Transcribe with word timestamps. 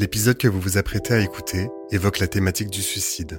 L'épisode 0.00 0.38
que 0.38 0.48
vous 0.48 0.60
vous 0.60 0.78
apprêtez 0.78 1.12
à 1.12 1.20
écouter 1.20 1.68
évoque 1.90 2.20
la 2.20 2.26
thématique 2.26 2.70
du 2.70 2.80
suicide. 2.80 3.38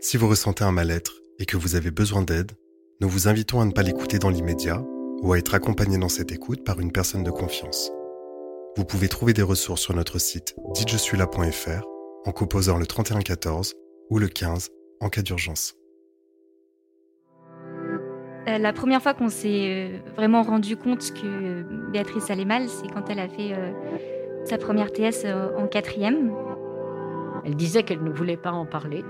Si 0.00 0.16
vous 0.16 0.26
ressentez 0.26 0.64
un 0.64 0.72
mal-être 0.72 1.20
et 1.38 1.46
que 1.46 1.56
vous 1.56 1.76
avez 1.76 1.92
besoin 1.92 2.22
d'aide, 2.22 2.50
nous 3.00 3.08
vous 3.08 3.28
invitons 3.28 3.60
à 3.60 3.64
ne 3.64 3.70
pas 3.70 3.84
l'écouter 3.84 4.18
dans 4.18 4.28
l'immédiat 4.28 4.82
ou 5.22 5.32
à 5.32 5.38
être 5.38 5.54
accompagné 5.54 5.96
dans 5.96 6.08
cette 6.08 6.32
écoute 6.32 6.64
par 6.64 6.80
une 6.80 6.90
personne 6.90 7.22
de 7.22 7.30
confiance. 7.30 7.92
Vous 8.76 8.84
pouvez 8.84 9.06
trouver 9.06 9.34
des 9.34 9.42
ressources 9.42 9.82
sur 9.82 9.94
notre 9.94 10.18
site 10.18 10.56
dites-je-suis-là.fr 10.72 11.86
en 12.24 12.32
composant 12.32 12.78
le 12.78 12.86
3114 12.86 13.74
ou 14.10 14.18
le 14.18 14.26
15 14.26 14.70
en 15.00 15.08
cas 15.08 15.22
d'urgence. 15.22 15.76
Euh, 18.48 18.58
la 18.58 18.72
première 18.72 19.00
fois 19.00 19.14
qu'on 19.14 19.28
s'est 19.28 19.92
euh, 19.94 19.98
vraiment 20.16 20.42
rendu 20.42 20.76
compte 20.76 21.14
que 21.14 21.62
Béatrice 21.92 22.30
allait 22.30 22.44
mal, 22.44 22.68
c'est 22.68 22.88
quand 22.92 23.08
elle 23.08 23.20
a 23.20 23.28
fait 23.28 23.52
euh, 23.52 23.70
sa 24.44 24.58
première 24.58 24.92
TS 24.92 25.26
en 25.56 25.66
quatrième. 25.66 26.32
Elle 27.44 27.56
disait 27.56 27.82
qu'elle 27.82 28.02
ne 28.02 28.10
voulait 28.10 28.36
pas 28.36 28.52
en 28.52 28.66
parler. 28.66 29.04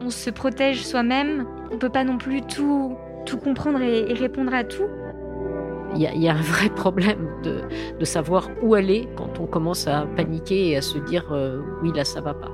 On 0.00 0.10
se 0.10 0.30
protège 0.30 0.84
soi-même, 0.84 1.46
on 1.70 1.74
ne 1.74 1.78
peut 1.78 1.90
pas 1.90 2.04
non 2.04 2.18
plus 2.18 2.42
tout, 2.42 2.96
tout 3.26 3.38
comprendre 3.38 3.80
et, 3.80 4.12
répondre 4.12 4.54
à 4.54 4.64
tout. 4.64 4.88
Il 5.94 6.02
y, 6.02 6.28
a, 6.28 6.34
un 6.34 6.40
vrai 6.40 6.68
problème 6.68 7.40
de, 7.42 7.62
de, 7.98 8.04
savoir 8.04 8.50
où 8.62 8.74
aller 8.74 9.08
quand 9.16 9.40
on 9.40 9.46
commence 9.46 9.86
à 9.86 10.06
paniquer 10.16 10.68
et 10.68 10.76
à 10.76 10.82
se 10.82 10.98
dire 10.98 11.34
oui 11.82 11.92
là 11.94 12.04
ça 12.04 12.20
va 12.20 12.34
pas. 12.34 12.50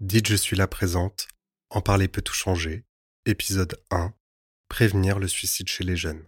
Dites 0.00 0.26
je 0.26 0.36
suis 0.36 0.56
là 0.56 0.66
présente, 0.66 1.28
en 1.70 1.82
parler 1.82 2.08
peut 2.08 2.22
tout 2.22 2.32
changer 2.32 2.84
Épisode 3.26 3.76
1 3.90 4.12
Prévenir 4.68 5.18
le 5.18 5.28
suicide 5.28 5.68
chez 5.68 5.84
les 5.84 5.96
jeunes. 5.96 6.24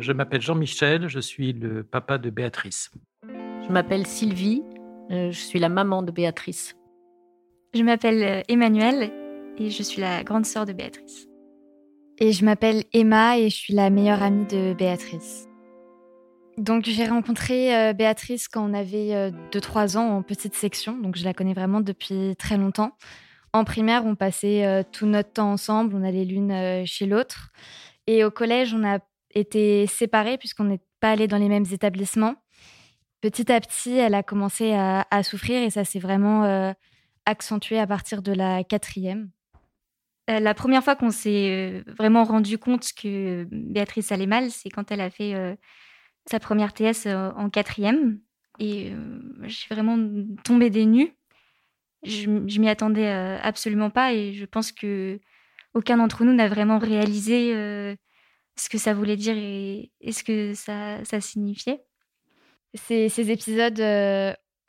Je 0.00 0.12
m'appelle 0.12 0.40
Jean-Michel, 0.40 1.08
je 1.08 1.20
suis 1.20 1.52
le 1.52 1.82
papa 1.82 2.18
de 2.18 2.30
Béatrice. 2.30 2.90
Je 3.24 3.72
m'appelle 3.72 4.06
Sylvie, 4.06 4.62
euh, 5.10 5.30
je 5.30 5.38
suis 5.38 5.58
la 5.58 5.68
maman 5.68 6.02
de 6.02 6.10
Béatrice. 6.10 6.74
Je 7.74 7.82
m'appelle 7.82 8.22
euh, 8.22 8.42
Emmanuel 8.48 9.12
et 9.58 9.70
je 9.70 9.82
suis 9.82 10.00
la 10.00 10.24
grande 10.24 10.46
sœur 10.46 10.64
de 10.64 10.72
Béatrice. 10.72 11.26
Et 12.18 12.32
je 12.32 12.44
m'appelle 12.44 12.84
Emma 12.92 13.38
et 13.38 13.50
je 13.50 13.56
suis 13.56 13.74
la 13.74 13.90
meilleure 13.90 14.22
amie 14.22 14.46
de 14.46 14.74
Béatrice. 14.74 15.46
Donc 16.56 16.84
j'ai 16.86 17.06
rencontré 17.06 17.76
euh, 17.76 17.92
Béatrice 17.92 18.48
quand 18.48 18.68
on 18.68 18.74
avait 18.74 19.30
2-3 19.52 19.96
euh, 19.96 19.98
ans 19.98 20.16
en 20.16 20.22
petite 20.22 20.54
section, 20.54 20.96
donc 20.96 21.16
je 21.16 21.24
la 21.24 21.34
connais 21.34 21.54
vraiment 21.54 21.80
depuis 21.80 22.34
très 22.36 22.56
longtemps. 22.56 22.96
En 23.52 23.64
primaire, 23.64 24.04
on 24.04 24.14
passait 24.14 24.84
tout 24.92 25.06
notre 25.06 25.32
temps 25.32 25.52
ensemble, 25.52 25.94
on 25.94 26.04
allait 26.04 26.26
l'une 26.26 26.84
chez 26.84 27.06
l'autre. 27.06 27.50
Et 28.06 28.22
au 28.22 28.30
collège, 28.30 28.74
on 28.74 28.84
a 28.84 28.98
été 29.40 29.86
séparés 29.86 30.38
puisqu'on 30.38 30.64
n'est 30.64 30.80
pas 31.00 31.12
allés 31.12 31.28
dans 31.28 31.38
les 31.38 31.48
mêmes 31.48 31.66
établissements. 31.72 32.34
Petit 33.20 33.50
à 33.50 33.60
petit, 33.60 33.96
elle 33.96 34.14
a 34.14 34.22
commencé 34.22 34.72
à, 34.74 35.22
souffrir 35.22 35.62
et 35.62 35.70
ça 35.70 35.84
s'est 35.84 35.98
vraiment 35.98 36.74
accentué 37.26 37.78
à 37.78 37.86
partir 37.86 38.22
de 38.22 38.32
la 38.32 38.62
quatrième. 38.62 39.30
Euh, 40.28 40.40
la 40.40 40.54
première 40.54 40.84
fois 40.84 40.94
qu'on 40.94 41.10
s'est 41.10 41.50
euh, 41.50 41.92
vraiment 41.96 42.24
rendu 42.24 42.58
compte 42.58 42.92
que 42.92 43.46
Béatrice 43.50 44.12
allait 44.12 44.26
mal, 44.26 44.50
c'est 44.50 44.68
quand 44.68 44.90
elle 44.92 45.00
a 45.00 45.10
fait 45.10 45.34
euh, 45.34 45.54
sa 46.26 46.38
première 46.38 46.74
TS 46.74 47.06
en 47.06 47.48
quatrième. 47.48 48.20
Et 48.60 48.92
je 49.42 49.54
suis 49.54 49.72
vraiment 49.72 49.96
tombée 50.42 50.68
des 50.68 50.84
nues. 50.84 51.14
Je, 52.02 52.28
m'y 52.28 52.68
attendais 52.68 53.08
absolument 53.08 53.88
pas 53.88 54.12
et 54.12 54.32
je 54.32 54.44
pense 54.44 54.72
que 54.72 55.20
aucun 55.74 55.96
d'entre 55.96 56.24
nous 56.24 56.34
n'a 56.34 56.48
vraiment 56.48 56.78
réalisé 56.78 57.52
ce 58.58 58.68
que 58.68 58.78
ça 58.78 58.94
voulait 58.94 59.16
dire 59.16 59.36
et, 59.36 60.12
ce 60.12 60.24
que 60.24 60.54
ça, 60.54 61.20
signifiait. 61.20 61.82
Ces, 62.74 63.30
épisodes 63.30 63.80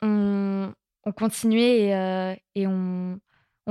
ont, 0.02 0.72
continué 1.16 1.90
et 2.54 2.66
ont 2.66 3.20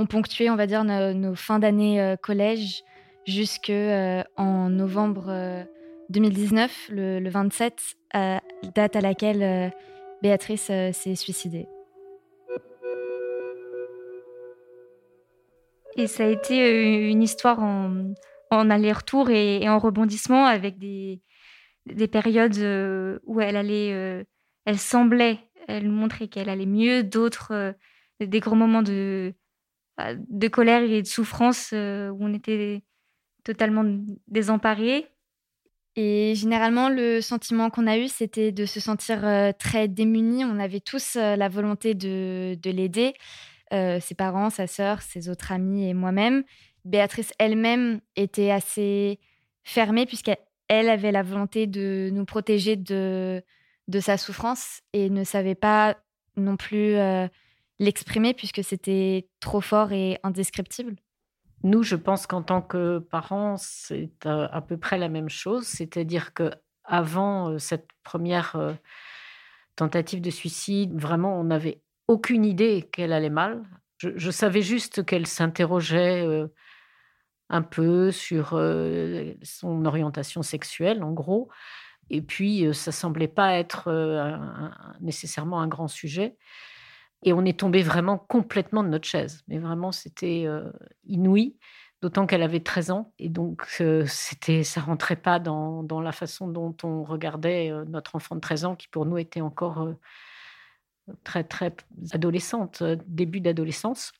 on 0.00 0.06
ponctué, 0.06 0.50
on 0.50 0.56
va 0.56 0.66
dire, 0.66 0.84
nos, 0.84 1.34
fins 1.34 1.58
d'année 1.58 2.00
euh, 2.00 2.16
collège 2.16 2.82
jusqu'en 3.26 3.72
euh, 3.72 4.68
novembre 4.68 5.66
2019, 6.08 6.88
euh, 6.92 7.20
le, 7.20 7.30
27, 7.30 7.80
date 8.74 8.96
à 8.96 9.00
laquelle 9.00 9.72
Béatrice 10.22 10.70
s'est 10.92 11.14
suicidée. 11.14 11.68
Et 15.96 16.06
ça 16.06 16.24
a 16.24 16.28
été 16.28 17.10
une 17.10 17.22
histoire 17.22 17.60
en, 17.62 18.14
aller-retour 18.50 19.30
et, 19.30 19.68
en 19.68 19.78
rebondissement 19.78 20.46
avec 20.46 20.78
des, 20.78 21.20
périodes 22.10 23.20
où 23.24 23.40
elle 23.40 23.56
allait, 23.56 24.24
elle 24.64 24.78
semblait, 24.78 25.38
elle 25.68 25.88
montrait 25.88 26.28
qu'elle 26.28 26.48
allait 26.48 26.66
mieux, 26.66 27.02
d'autres, 27.02 27.74
des 28.20 28.40
gros 28.40 28.56
moments 28.56 28.82
de, 28.82 29.34
de 30.14 30.48
colère 30.48 30.82
et 30.82 31.02
de 31.02 31.06
souffrance 31.06 31.70
euh, 31.72 32.10
où 32.10 32.18
on 32.20 32.34
était 32.34 32.82
totalement 33.44 33.84
désemparés. 34.28 35.06
Et 35.96 36.34
généralement, 36.36 36.88
le 36.88 37.20
sentiment 37.20 37.68
qu'on 37.68 37.86
a 37.86 37.98
eu, 37.98 38.08
c'était 38.08 38.52
de 38.52 38.64
se 38.64 38.80
sentir 38.80 39.26
euh, 39.26 39.50
très 39.58 39.88
démunis. 39.88 40.44
On 40.44 40.58
avait 40.58 40.80
tous 40.80 41.16
euh, 41.16 41.36
la 41.36 41.48
volonté 41.48 41.94
de, 41.94 42.56
l'aider, 42.64 43.14
ses 43.72 44.14
parents, 44.16 44.50
sa 44.50 44.66
sœur, 44.66 45.02
ses 45.02 45.28
autres 45.28 45.52
amis 45.52 45.88
et 45.88 45.94
moi-même. 45.94 46.42
Béatrice 46.84 47.32
elle-même 47.38 48.00
était 48.16 48.50
assez 48.50 49.18
fermée 49.64 50.06
puisqu'elle 50.06 50.38
avait 50.68 51.12
la 51.12 51.22
volonté 51.22 51.66
de 51.66 52.10
nous 52.12 52.24
protéger 52.24 52.76
de, 52.76 53.42
sa 54.00 54.16
souffrance 54.16 54.80
et 54.92 55.10
ne 55.10 55.24
savait 55.24 55.54
pas 55.54 55.96
non 56.36 56.56
plus 56.56 56.96
l'exprimer 57.80 58.34
puisque 58.34 58.62
c'était 58.62 59.26
trop 59.40 59.60
fort 59.60 59.90
et 59.90 60.20
indescriptible 60.22 60.94
Nous, 61.64 61.82
je 61.82 61.96
pense 61.96 62.28
qu'en 62.28 62.42
tant 62.42 62.62
que 62.62 62.98
parents, 62.98 63.56
c'est 63.56 64.12
euh, 64.26 64.46
à 64.52 64.60
peu 64.60 64.76
près 64.76 64.98
la 64.98 65.08
même 65.08 65.30
chose. 65.30 65.66
C'est-à-dire 65.66 66.32
que 66.34 66.52
avant 66.84 67.50
euh, 67.50 67.58
cette 67.58 67.88
première 68.04 68.54
euh, 68.56 68.74
tentative 69.74 70.20
de 70.20 70.30
suicide, 70.30 70.94
vraiment, 70.94 71.40
on 71.40 71.44
n'avait 71.44 71.80
aucune 72.06 72.44
idée 72.44 72.88
qu'elle 72.92 73.12
allait 73.12 73.30
mal. 73.30 73.62
Je, 73.96 74.30
savais 74.30 74.62
juste 74.62 75.04
qu'elle 75.04 75.26
s'interrogeait 75.26 76.26
un 77.50 77.62
peu 77.62 78.10
sur 78.12 78.50
son 79.42 79.84
orientation 79.84 80.42
sexuelle, 80.42 81.02
en 81.02 81.12
gros. 81.12 81.50
Et 82.08 82.22
puis, 82.22 82.66
ça 82.72 82.92
semblait 82.92 83.28
pas 83.28 83.54
être 83.54 83.90
nécessairement 85.00 85.60
un 85.60 85.68
grand 85.68 85.88
sujet. 85.88 86.36
Et 87.22 87.32
on 87.34 87.44
est 87.44 87.58
tombé 87.58 87.82
vraiment 87.82 88.16
complètement 88.16 88.82
de 88.82 88.88
notre 88.88 89.06
chaise. 89.06 89.42
Mais 89.48 89.58
vraiment, 89.58 89.92
c'était 89.92 90.46
inouï, 91.06 91.56
d'autant 92.02 92.26
qu'elle 92.26 92.42
avait 92.42 92.60
13 92.60 92.90
ans. 92.90 93.12
Et 93.18 93.28
donc, 93.28 93.66
euh, 93.80 94.04
c'était, 94.06 94.62
ça 94.64 94.80
rentrait 94.80 95.16
pas 95.16 95.38
dans, 95.38 96.00
la 96.00 96.12
façon 96.12 96.48
dont 96.48 96.74
on 96.82 97.02
regardait 97.02 97.72
notre 97.86 98.16
enfant 98.16 98.36
de 98.36 98.40
13 98.40 98.64
ans, 98.64 98.76
qui 98.76 98.88
pour 98.88 99.06
nous 99.06 99.18
était 99.18 99.40
encore 99.40 99.88
très, 101.24 101.44
très 101.44 101.74
adolescente, 102.12 102.82
début 103.06 103.40
d'adolescence. 103.40 104.12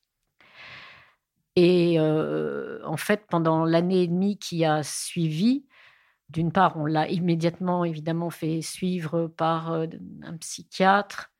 Et 1.63 1.99
en 2.01 2.97
fait, 2.97 3.27
pendant 3.29 3.65
l'année 3.65 4.03
et 4.03 4.07
demie 4.07 4.39
qui 4.39 4.65
a 4.65 4.83
suivi, 4.83 5.67
d'une 6.29 6.53
part, 6.53 6.77
on 6.77 6.87
l'a 6.87 7.09
immédiatement, 7.09 7.85
évidemment, 7.85 8.31
fait 8.31 8.63
suivre 8.63 9.27
par 9.27 9.73
un 9.73 10.37
psychiatre 10.39 11.31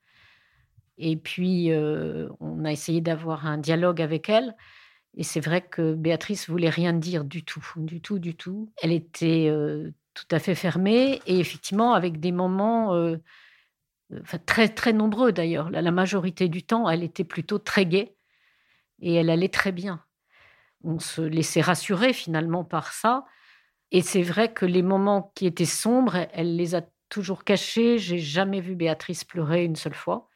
et 1.03 1.17
puis, 1.17 1.71
euh, 1.71 2.29
on 2.39 2.63
a 2.63 2.71
essayé 2.71 3.01
d'avoir 3.01 3.47
un 3.47 3.57
dialogue 3.57 4.01
avec 4.01 4.29
elle. 4.29 4.55
Et 5.15 5.23
c'est 5.23 5.39
vrai 5.39 5.61
que 5.61 5.95
Béatrice 5.95 6.47
voulait 6.47 6.69
rien 6.69 6.93
dire 6.93 7.25
du 7.25 7.43
tout, 7.43 7.63
du 7.77 8.01
tout, 8.01 8.19
du 8.19 8.35
tout. 8.35 8.71
Elle 8.81 8.91
était 8.91 9.47
euh, 9.49 9.91
tout 10.13 10.27
à 10.29 10.37
fait 10.37 10.53
fermée 10.53 11.19
et 11.25 11.39
effectivement 11.39 11.93
avec 11.93 12.19
des 12.19 12.31
moments 12.31 12.93
euh, 12.93 13.17
très 14.45 14.69
très 14.69 14.93
nombreux 14.93 15.31
d'ailleurs. 15.31 15.71
La, 15.71 15.91
majorité 15.91 16.47
du 16.49 16.63
temps, 16.63 16.87
elle 16.87 17.03
était 17.03 17.23
plutôt 17.23 17.57
très 17.57 17.87
gaie 17.87 18.15
et 19.01 19.15
elle 19.15 19.31
allait 19.31 19.49
très 19.49 19.71
bien. 19.71 20.03
On 20.83 20.99
se 20.99 21.21
laissait 21.21 21.61
rassurer 21.61 22.13
finalement 22.13 22.63
par 22.63 22.93
ça. 22.93 23.25
Et 23.91 24.01
c'est 24.01 24.23
vrai 24.23 24.53
que 24.53 24.65
les 24.65 24.81
moments 24.81 25.31
qui 25.35 25.45
étaient 25.45 25.65
sombres, 25.65 26.27
elle 26.33 26.55
les 26.55 26.75
a 26.75 26.81
toujours 27.09 27.43
cachés. 27.43 27.97
J'ai 27.97 28.19
jamais 28.19 28.61
vu 28.61 28.75
Béatrice 28.75 29.23
pleurer 29.23 29.65
une 29.65 29.75
seule 29.75 29.93
fois. 29.93 30.29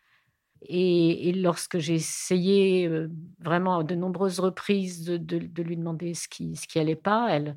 Et, 0.68 1.32
lorsque 1.34 1.78
j'ai 1.78 1.96
essayé 1.96 2.88
euh, 2.88 3.10
vraiment 3.40 3.80
à 3.80 3.84
de 3.84 3.96
nombreuses 3.96 4.40
reprises 4.40 5.06
de, 5.06 5.62
lui 5.62 5.78
demander 5.78 6.14
ce 6.14 6.28
qui, 6.28 6.56
ce 6.56 6.68
qui 6.68 6.80
allait 6.80 6.96
pas, 6.96 7.30
elle, 7.30 7.56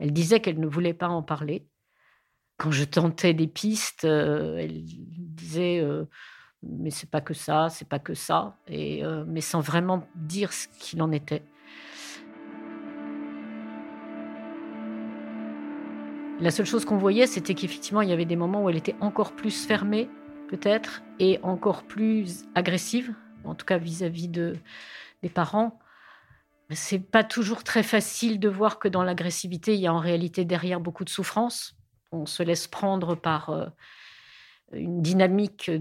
disait 0.00 0.40
qu'elle 0.40 0.60
ne 0.60 0.66
voulait 0.66 0.94
pas 0.94 1.08
en 1.08 1.22
parler. 1.22 1.66
Quand 2.56 2.70
je 2.70 2.84
tentais 2.84 3.34
des 3.34 3.46
pistes, 3.46 4.04
euh, 4.04 4.56
elle 4.56 4.82
disait 4.84 5.80
euh, 5.80 6.04
mais 6.62 6.90
c'est 6.90 7.10
pas 7.10 7.20
que 7.20 7.34
ça, 7.34 7.68
c'est 7.68 7.88
pas 7.88 7.98
que 7.98 8.14
ça, 8.14 8.56
et, 8.66 9.04
mais 9.28 9.40
sans 9.40 9.60
vraiment 9.60 10.08
dire 10.16 10.52
ce 10.52 10.66
qu'il 10.80 11.00
en 11.02 11.12
était. 11.12 11.44
La 16.40 16.52
seule 16.52 16.66
chose 16.66 16.84
qu'on 16.84 16.98
voyait, 16.98 17.26
c'était 17.26 17.54
qu'effectivement, 17.54 18.00
il 18.00 18.08
y 18.08 18.12
avait 18.12 18.24
des 18.24 18.36
moments 18.36 18.62
où 18.62 18.70
elle 18.70 18.76
était 18.76 18.94
encore 19.00 19.32
plus 19.32 19.66
fermée, 19.66 20.08
peut-être, 20.48 21.02
et 21.18 21.40
encore 21.42 21.82
plus 21.82 22.44
agressive, 22.54 23.12
en 23.42 23.56
tout 23.56 23.66
cas 23.66 23.76
vis-à-vis 23.76 24.28
de, 24.28 24.54
des 25.24 25.30
parents. 25.30 25.80
C'est 26.70 27.00
pas 27.00 27.24
toujours 27.24 27.64
très 27.64 27.82
facile 27.82 28.38
de 28.38 28.48
voir 28.48 28.78
que 28.78 28.86
dans 28.86 29.02
l'agressivité, 29.02 29.74
il 29.74 29.80
y 29.80 29.88
a 29.88 29.92
en 29.92 29.98
réalité 29.98 30.44
derrière 30.44 30.78
beaucoup 30.78 31.04
de 31.04 31.10
souffrance. 31.10 31.74
On 32.12 32.24
se 32.24 32.44
laisse 32.44 32.68
prendre 32.68 33.16
par 33.16 33.50
euh, 33.50 33.66
une 34.72 35.02
dynamique 35.02 35.72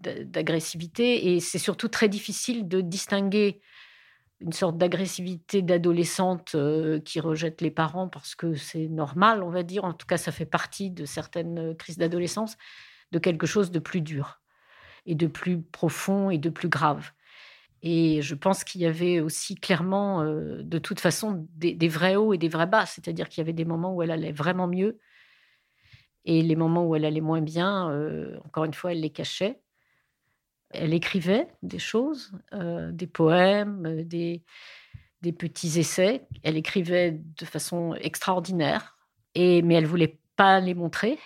d'agressivité 0.00 1.34
et 1.34 1.40
c'est 1.40 1.58
surtout 1.58 1.88
très 1.88 2.10
difficile 2.10 2.68
de 2.68 2.82
distinguer 2.82 3.62
une 4.40 4.52
sorte 4.52 4.76
d'agressivité 4.76 5.62
d'adolescente 5.62 6.56
qui 7.04 7.20
rejette 7.20 7.60
les 7.60 7.70
parents 7.70 8.08
parce 8.08 8.34
que 8.34 8.54
c'est 8.54 8.88
normal, 8.88 9.42
on 9.42 9.50
va 9.50 9.62
dire, 9.62 9.84
en 9.84 9.92
tout 9.92 10.06
cas 10.06 10.18
ça 10.18 10.32
fait 10.32 10.46
partie 10.46 10.90
de 10.90 11.04
certaines 11.04 11.74
crises 11.76 11.96
d'adolescence, 11.96 12.56
de 13.12 13.18
quelque 13.18 13.46
chose 13.46 13.70
de 13.70 13.78
plus 13.78 14.02
dur 14.02 14.40
et 15.06 15.14
de 15.14 15.26
plus 15.26 15.62
profond 15.62 16.30
et 16.30 16.38
de 16.38 16.50
plus 16.50 16.68
grave. 16.68 17.12
Et 17.82 18.20
je 18.20 18.34
pense 18.34 18.64
qu'il 18.64 18.80
y 18.80 18.86
avait 18.86 19.20
aussi 19.20 19.54
clairement, 19.54 20.24
de 20.24 20.78
toute 20.78 21.00
façon, 21.00 21.46
des, 21.54 21.88
vrais 21.88 22.16
hauts 22.16 22.32
et 22.32 22.38
des 22.38 22.48
vrais 22.48 22.66
bas, 22.66 22.84
c'est-à-dire 22.84 23.28
qu'il 23.28 23.40
y 23.40 23.42
avait 23.42 23.52
des 23.52 23.64
moments 23.64 23.94
où 23.94 24.02
elle 24.02 24.10
allait 24.10 24.32
vraiment 24.32 24.66
mieux 24.66 24.98
et 26.24 26.42
les 26.42 26.56
moments 26.56 26.84
où 26.84 26.96
elle 26.96 27.04
allait 27.04 27.20
moins 27.20 27.40
bien, 27.40 27.86
encore 28.44 28.64
une 28.64 28.74
fois, 28.74 28.92
elle 28.92 29.00
les 29.00 29.10
cachait. 29.10 29.60
Elle 30.70 30.94
écrivait 30.94 31.48
des 31.62 31.78
choses, 31.78 32.32
euh, 32.52 32.90
des 32.92 33.06
poèmes, 33.06 33.86
euh, 33.86 34.04
des, 34.04 34.42
petits 35.32 35.80
essais. 35.80 36.26
Elle 36.44 36.56
écrivait 36.56 37.12
de 37.12 37.44
façon 37.44 37.94
extraordinaire, 37.94 38.96
et, 39.34 39.62
mais 39.62 39.74
elle 39.74 39.86
voulait 39.86 40.20
pas 40.36 40.60
les 40.60 40.74
montrer. 40.74 41.18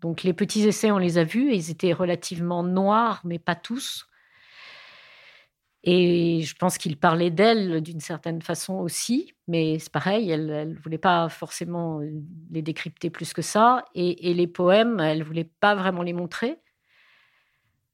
Donc 0.00 0.22
les 0.22 0.32
petits 0.32 0.66
essais, 0.66 0.90
on 0.90 0.98
les 0.98 1.18
a 1.18 1.24
vus, 1.24 1.50
et 1.50 1.56
ils 1.56 1.70
étaient 1.70 1.92
relativement 1.92 2.62
noirs, 2.62 3.20
mais 3.24 3.38
pas 3.38 3.54
tous. 3.54 4.06
Et 5.82 6.42
je 6.42 6.54
pense 6.56 6.78
qu'il 6.78 6.96
parlait 6.96 7.30
d'elle 7.30 7.80
d'une 7.80 8.00
certaine 8.00 8.42
façon 8.42 8.74
aussi, 8.74 9.34
mais 9.46 9.78
c'est 9.78 9.92
pareil, 9.92 10.30
elle 10.30 10.70
ne 10.70 10.74
voulait 10.74 10.98
pas 10.98 11.28
forcément 11.28 12.00
les 12.50 12.62
décrypter 12.62 13.08
plus 13.08 13.32
que 13.32 13.42
ça. 13.42 13.84
Et, 13.94 14.30
et 14.30 14.34
les 14.34 14.48
poèmes, 14.48 14.98
elle 15.00 15.22
voulait 15.22 15.50
pas 15.60 15.76
vraiment 15.76 16.02
les 16.02 16.12
montrer. 16.12 16.58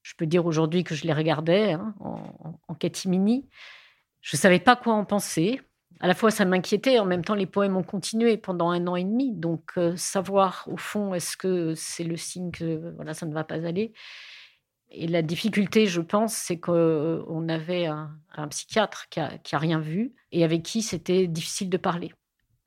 Je 0.03 0.15
peux 0.17 0.27
dire 0.27 0.47
aujourd'hui 0.47 0.85
que 0.85 0.95
je 0.95 1.05
les 1.05 1.13
regardais 1.13 1.73
hein, 1.73 1.95
en, 2.01 2.75
catimini. 2.75 3.49
Je 4.21 4.37
ne 4.37 4.39
savais 4.39 4.59
pas 4.59 4.77
quoi 4.77 4.95
en 4.95 5.05
penser. 5.05 5.61
À 6.01 6.09
la 6.09 6.15
fois, 6.15 6.33
ça 6.33 6.45
m'inquiétait. 6.45 6.99
En 6.99 7.05
même 7.05 7.25
temps, 7.25 7.35
les 7.35 7.47
poèmes 7.47 7.77
ont 7.77 7.85
continué 7.85 8.37
pendant 8.37 8.71
un 8.71 8.87
an 8.89 8.97
et 8.97 9.05
demi. 9.05 9.33
Donc, 9.33 9.73
euh, 9.77 9.97
savoir 9.97 10.67
au 10.67 10.77
fond, 10.77 11.15
est-ce 11.15 11.37
que 11.37 11.75
c'est 11.77 12.03
le 12.03 12.17
signe 12.17 12.51
que 12.51 12.93
voilà, 12.97 13.15
ça 13.15 13.27
ne 13.27 13.33
va 13.33 13.45
pas 13.45 13.65
aller 13.67 13.93
Et 14.91 15.07
la 15.07 15.23
difficulté, 15.23 15.87
je 15.87 16.01
pense, 16.01 16.35
c'est 16.35 16.59
qu'on 16.59 16.73
euh, 16.75 17.49
avait 17.49 17.87
un, 17.87 18.11
psychiatre 18.51 19.09
qui 19.09 19.21
a, 19.21 19.39
qui 19.39 19.55
a, 19.55 19.59
rien 19.59 19.79
vu 19.79 20.15
et 20.33 20.43
avec 20.43 20.65
qui 20.65 20.83
c'était 20.83 21.29
difficile 21.29 21.71
de 21.71 21.77
parler. 21.77 22.13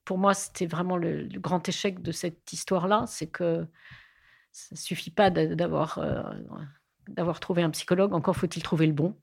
Pour 0.06 0.18
moi, 0.18 0.34
c'était 0.34 0.68
vraiment 0.68 0.96
le, 0.96 1.28
grand 1.40 1.68
échec 1.68 2.02
de 2.02 2.14
cette 2.14 2.54
histoire-là, 2.54 3.04
c'est 3.08 3.28
que 3.28 3.68
ça 4.52 4.76
suffit 4.78 5.12
pas 5.12 5.30
d'avoir 5.32 5.98
euh, 5.98 6.24
d'avoir 7.08 7.40
trouvé 7.40 7.64
un 7.64 7.70
psychologue, 7.70 8.14
encore 8.14 8.36
faut-il 8.36 8.64
trouver 8.64 8.88
le 8.88 8.94
bon. 8.94 9.16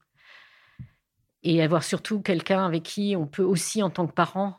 Et 1.43 1.62
avoir 1.62 1.82
surtout 1.82 2.20
quelqu'un 2.20 2.64
avec 2.64 2.82
qui 2.84 3.17
on 3.17 3.26
peut 3.26 3.43
aussi, 3.43 3.82
en 3.82 3.90
tant 3.90 4.06
que 4.06 4.12
parent, 4.12 4.56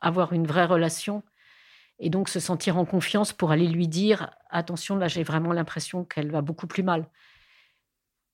avoir 0.00 0.32
une 0.32 0.46
vraie 0.46 0.64
relation 0.64 1.22
et 1.98 2.10
donc 2.10 2.28
se 2.28 2.40
sentir 2.40 2.78
en 2.78 2.84
confiance 2.84 3.32
pour 3.32 3.50
aller 3.50 3.66
lui 3.66 3.88
dire 3.88 4.30
attention, 4.50 4.96
là 4.96 5.08
j'ai 5.08 5.24
vraiment 5.24 5.52
l'impression 5.52 6.04
qu'elle 6.04 6.30
va 6.30 6.40
beaucoup 6.40 6.66
plus 6.66 6.82
mal. 6.82 7.08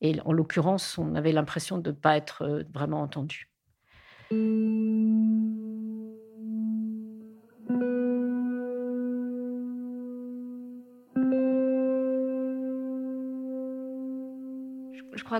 Et 0.00 0.20
en 0.24 0.32
l'occurrence, 0.32 0.98
on 0.98 1.14
avait 1.14 1.32
l'impression 1.32 1.78
de 1.78 1.90
ne 1.90 1.94
pas 1.94 2.16
être 2.16 2.42
euh, 2.42 2.64
vraiment 2.72 3.00
entendu. 3.00 3.50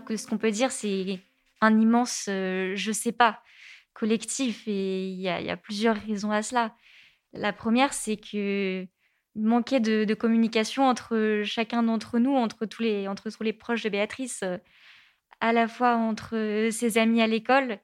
Que 0.01 0.17
ce 0.17 0.27
qu'on 0.27 0.39
peut 0.39 0.51
dire, 0.51 0.71
c'est 0.71 1.21
un 1.61 1.81
immense 1.81 2.27
euh, 2.29 2.73
je 2.77 2.93
sais 2.93 3.13
pas 3.13 3.43
collectif 3.93 4.67
et 4.67 5.09
il 5.09 5.21
y, 5.21 5.29
a 5.29 5.57
plusieurs 5.57 5.97
raisons 5.97 6.33
à 6.33 6.43
cela. 6.43 6.75
La 7.33 7.53
première, 7.53 7.93
c'est 7.93 8.17
que 8.17 8.87
manquait 9.37 9.79
de, 9.79 10.15
communication 10.15 10.89
entre 10.89 11.43
chacun 11.45 11.85
d'entre 11.85 12.19
nous, 12.19 12.35
entre 12.35 12.67
tous 12.67 12.83
les, 12.83 13.07
entre 13.07 13.31
tous 13.31 13.45
les 13.45 13.53
proches 13.53 13.85
de 13.85 13.89
Béatrice, 13.89 14.43
euh, 14.43 14.59
à 15.41 15.53
la 15.53 15.69
fois 15.69 15.97
entre 15.97 16.69
ses 16.73 16.99
amis 16.99 17.23
à 17.23 17.29
l'école 17.29 17.79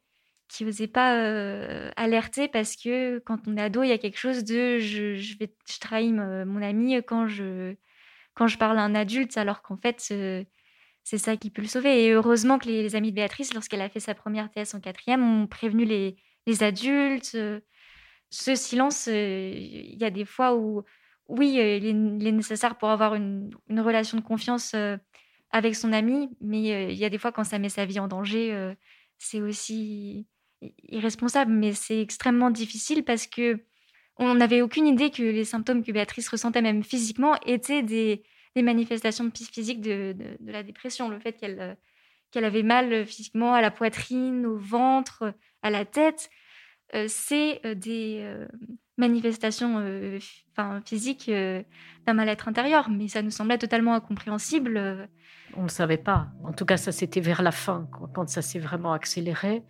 qui 0.48 0.64
n'osaient 0.64 0.88
pas 0.88 1.16
euh, 1.16 1.90
alerter 1.96 2.48
parce 2.48 2.74
que 2.74 3.20
quand 3.20 3.46
on 3.46 3.56
est 3.56 3.62
ado, 3.62 3.84
il 3.84 3.88
y 3.88 3.92
a 3.92 3.98
quelque 3.98 4.18
chose 4.18 4.42
de 4.44 4.80
je, 4.80 5.14
je 5.14 5.38
vais, 5.38 5.54
je 5.70 5.78
trahis 5.78 6.12
mon 6.12 6.60
ami 6.60 6.96
quand 7.04 7.28
je, 7.28 7.76
quand 8.34 8.48
je 8.48 8.58
parle 8.58 8.78
à 8.78 8.82
un 8.82 8.96
adulte, 8.96 9.36
alors 9.36 9.62
qu'en 9.62 9.76
fait, 9.76 10.12
c'est 11.10 11.18
ça 11.18 11.36
qui 11.36 11.50
peut 11.50 11.60
le 11.60 11.66
sauver. 11.66 12.04
Et 12.04 12.12
heureusement 12.12 12.60
que 12.60 12.68
les, 12.68 12.94
amis 12.94 13.10
de 13.10 13.16
Béatrice, 13.16 13.52
lorsqu'elle 13.52 13.80
a 13.80 13.88
fait 13.88 13.98
sa 13.98 14.14
première 14.14 14.48
TS 14.48 14.74
en 14.74 14.80
quatrième, 14.80 15.42
ont 15.42 15.48
prévenu 15.48 15.84
les, 15.84 16.16
adultes. 16.62 17.36
Ce 18.30 18.54
silence, 18.54 19.08
euh, 19.08 19.52
il 19.52 19.98
y 19.98 20.04
a 20.04 20.10
des 20.10 20.24
fois 20.24 20.54
où, 20.54 20.84
oui, 21.26 21.58
euh, 21.58 21.78
il 21.78 21.86
est, 22.26 22.32
nécessaire 22.32 22.78
pour 22.78 22.90
avoir 22.90 23.16
une, 23.16 23.50
relation 23.76 24.18
de 24.18 24.22
confiance 24.22 24.72
euh, 24.74 24.96
avec 25.50 25.74
son 25.74 25.92
ami, 25.92 26.28
mais 26.40 26.92
il 26.92 26.96
y 26.96 27.04
a 27.04 27.10
des 27.10 27.18
fois 27.18 27.32
quand 27.32 27.42
ça 27.42 27.58
met 27.58 27.68
sa 27.68 27.86
vie 27.86 27.98
en 27.98 28.06
danger, 28.06 28.72
c'est 29.18 29.40
aussi 29.40 30.28
irresponsable, 30.84 31.50
mais 31.50 31.72
c'est 31.72 32.00
extrêmement 32.00 32.50
difficile 32.50 33.02
parce 33.04 33.26
que 33.26 33.58
on 34.16 34.36
n'avait 34.36 34.62
aucune 34.62 34.86
idée 34.86 35.10
que 35.10 35.24
les 35.24 35.44
symptômes 35.44 35.82
que 35.82 35.90
Béatrice 35.90 36.28
ressentait, 36.28 36.62
même 36.62 36.84
physiquement, 36.84 37.34
étaient 37.46 37.82
des, 37.82 38.23
des 38.57 38.62
manifestations 38.62 39.30
physiques 39.30 39.80
de, 39.80 40.14
de, 40.40 40.52
la 40.52 40.62
dépression. 40.62 41.09
Le 41.09 41.19
fait 41.19 41.33
qu'elle 41.33 41.61
euh, 41.61 41.75
qu'elle 42.30 42.45
avait 42.45 42.62
mal 42.62 43.04
physiquement 43.07 43.54
à 43.54 43.61
la 43.61 43.73
poitrine, 43.73 44.47
au 44.47 44.57
ventre, 44.57 45.35
à 45.62 45.71
la 45.71 45.85
tête, 45.85 46.30
euh, 46.95 47.07
c'est 47.09 47.61
euh, 47.66 47.75
des 47.75 48.25
manifestations 48.99 49.83
enfin, 50.52 50.80
physiques 50.85 51.28
d'un 51.28 52.14
mal-être 52.14 52.47
intérieur. 52.47 52.88
Mais 52.88 53.09
ça 53.09 53.23
nous 53.23 53.30
semblait 53.30 53.59
totalement 53.59 53.95
incompréhensible. 53.95 55.09
On 55.57 55.64
ne 55.64 55.69
savait 55.69 55.97
pas. 55.97 56.28
En 56.45 56.52
tout 56.52 56.64
cas, 56.64 56.76
ça 56.76 56.92
c'était 56.92 57.21
vers 57.21 57.42
la 57.42 57.50
fin, 57.50 57.88
quand 58.14 58.28
ça 58.28 58.42
s'est 58.42 58.61
vraiment 58.61 58.92
accéléré. 58.92 59.64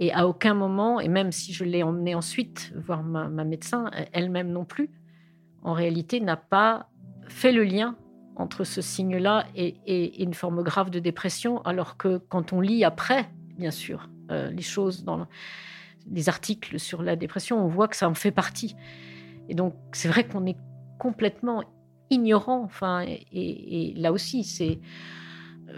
Et 0.00 0.12
à 0.12 0.26
aucun 0.26 0.54
moment, 0.54 0.98
et 0.98 1.08
même 1.08 1.30
si 1.30 1.52
je 1.52 1.64
l'ai 1.64 1.84
emmenée 1.84 2.16
ensuite 2.16 2.72
voir 2.74 3.04
ma 3.04 3.44
médecin, 3.44 3.90
elle-même 4.12 4.50
non 4.50 4.64
plus, 4.64 4.90
en 5.62 5.74
réalité 5.74 6.18
n'a 6.18 6.36
pas 6.36 6.88
fait 7.28 7.52
le 7.52 7.62
lien 7.62 7.96
entre 8.36 8.64
ce 8.64 8.80
signe-là 8.80 9.46
et, 9.54 10.22
une 10.22 10.34
forme 10.34 10.62
grave 10.62 10.90
de 10.90 10.98
dépression, 10.98 11.62
alors 11.62 11.96
que 11.96 12.18
quand 12.28 12.52
on 12.52 12.60
lit 12.60 12.84
après, 12.84 13.28
bien 13.58 13.70
sûr, 13.70 14.08
euh, 14.30 14.50
les 14.50 14.62
choses 14.62 15.04
dans 15.04 15.26
les 16.10 16.28
articles 16.28 16.78
sur 16.78 17.02
la 17.02 17.16
dépression, 17.16 17.64
on 17.64 17.68
voit 17.68 17.88
que 17.88 17.96
ça 17.96 18.08
en 18.08 18.14
fait 18.14 18.30
partie. 18.30 18.74
Et 19.48 19.54
donc, 19.54 19.74
c'est 19.92 20.08
vrai 20.08 20.26
qu'on 20.26 20.46
est 20.46 20.56
complètement 20.98 21.62
ignorant. 22.10 22.62
Enfin, 22.64 23.04
et, 23.06 23.94
là 23.96 24.12
aussi, 24.12 24.44
c'est 24.44 24.80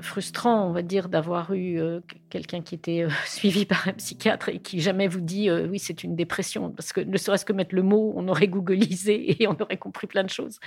frustrant, 0.00 0.68
on 0.68 0.72
va 0.72 0.82
dire, 0.82 1.08
d'avoir 1.08 1.52
eu 1.52 1.78
euh, 1.78 2.00
quelqu'un 2.28 2.62
qui 2.62 2.74
était 2.74 3.04
euh, 3.04 3.10
suivi 3.26 3.64
par 3.64 3.86
un 3.86 3.92
psychiatre 3.92 4.48
et 4.48 4.58
qui 4.58 4.80
jamais 4.80 5.06
vous 5.06 5.20
dit 5.20 5.50
oui, 5.50 5.78
c'est 5.78 6.04
une 6.04 6.16
dépression. 6.16 6.70
Parce 6.70 6.92
que 6.92 7.00
ne 7.00 7.16
serait-ce 7.16 7.44
que 7.44 7.52
mettre 7.52 7.74
le 7.74 7.82
mot, 7.82 8.12
on 8.16 8.28
aurait 8.28 8.48
googlisé 8.48 9.42
et 9.42 9.48
on 9.48 9.56
aurait 9.60 9.76
compris 9.76 10.06
plein 10.06 10.24
de 10.24 10.30
choses 10.30 10.58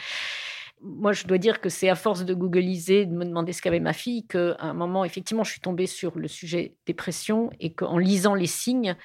moi, 0.81 1.11
je 1.11 1.25
dois 1.25 1.37
dire 1.37 1.59
que 1.61 1.69
c'est 1.69 1.89
à 1.89 1.95
force 1.95 2.23
de 2.23 2.33
googliser, 2.33 3.05
de 3.05 3.13
me 3.13 3.25
demander 3.25 3.53
ce 3.53 3.61
qu'avait 3.61 3.79
ma 3.79 3.93
fille, 3.93 4.27
qu'à 4.27 4.55
un 4.59 4.73
moment, 4.73 5.03
effectivement, 5.05 5.43
je 5.43 5.51
suis 5.51 5.61
tombée 5.61 5.87
sur 5.87 6.17
le 6.17 6.27
sujet 6.27 6.75
dépression 6.85 7.49
et 7.59 7.73
qu'en 7.73 7.97
lisant 7.97 8.35
les 8.35 8.47
signes, 8.47 8.95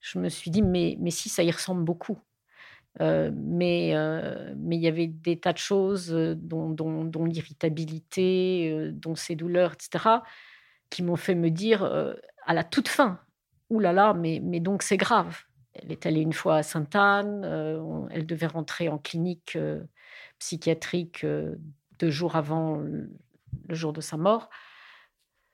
je 0.00 0.18
me 0.18 0.28
suis 0.28 0.50
dit, 0.50 0.62
mais, 0.62 0.96
mais 1.00 1.10
si, 1.10 1.28
ça 1.28 1.42
y 1.42 1.50
ressemble 1.50 1.84
beaucoup. 1.84 2.18
Euh, 3.00 3.32
mais 3.34 3.90
euh, 3.94 4.54
mais 4.56 4.76
il 4.76 4.82
y 4.82 4.86
avait 4.86 5.08
des 5.08 5.38
tas 5.38 5.52
de 5.52 5.58
choses, 5.58 6.12
euh, 6.12 6.34
dont, 6.36 7.24
l'irritabilité, 7.24 8.90
dont 8.92 9.16
ces 9.16 9.34
douleurs, 9.34 9.72
etc., 9.72 10.04
qui 10.90 11.02
m'ont 11.02 11.16
fait 11.16 11.34
me 11.34 11.50
dire 11.50 11.82
à 12.46 12.54
la 12.54 12.62
toute 12.62 12.88
fin, 12.88 13.18
Ouh 13.70 13.80
là 13.80 13.92
là, 13.92 14.14
mais, 14.14 14.40
mais 14.44 14.60
donc 14.60 14.82
c'est 14.82 14.96
grave. 14.96 15.42
Elle 15.72 15.90
est 15.90 16.06
allée 16.06 16.20
une 16.20 16.32
fois 16.32 16.56
à 16.56 16.62
Sainte-Anne, 16.62 18.08
elle 18.12 18.26
devait 18.26 18.46
rentrer 18.46 18.88
en 18.88 18.98
clinique 18.98 19.58
psychiatrique 20.38 21.24
euh, 21.24 21.56
deux 21.98 22.10
jours 22.10 22.36
avant 22.36 22.76
le 22.76 23.74
jour 23.74 23.92
de 23.92 24.00
sa 24.00 24.16
mort, 24.16 24.50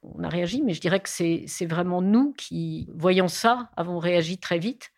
on 0.02 0.22
a 0.24 0.28
réagi, 0.28 0.62
mais 0.62 0.72
je 0.72 0.80
dirais 0.80 1.00
que 1.00 1.08
c'est 1.08 1.66
vraiment 1.66 2.00
nous 2.00 2.32
qui, 2.32 2.88
voyant 2.94 3.28
ça, 3.28 3.70
avons 3.76 3.98
réagi 3.98 4.38
très 4.38 4.58
vite, 4.58 4.90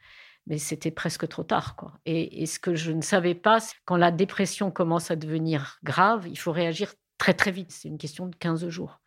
mais 0.47 0.59
c'était 0.59 0.91
presque 0.91 1.29
trop 1.29 1.43
tard. 1.43 1.77
Quoi. 1.77 1.93
Et, 2.05 2.47
ce 2.47 2.59
que 2.59 2.75
je 2.75 2.93
ne 2.93 3.03
savais 3.03 3.35
pas, 3.35 3.59
quand 3.85 3.97
la 3.97 4.11
dépression 4.11 4.71
commence 4.71 5.11
à 5.11 5.17
devenir 5.17 5.79
grave, 5.83 6.27
il 6.29 6.39
faut 6.39 6.53
réagir 6.53 6.95
très 7.19 7.35
très 7.35 7.51
vite. 7.51 7.73
C'est 7.73 7.89
une 7.89 7.99
question 7.99 8.27
de 8.27 8.37
15 8.37 8.69
jours. 8.69 9.01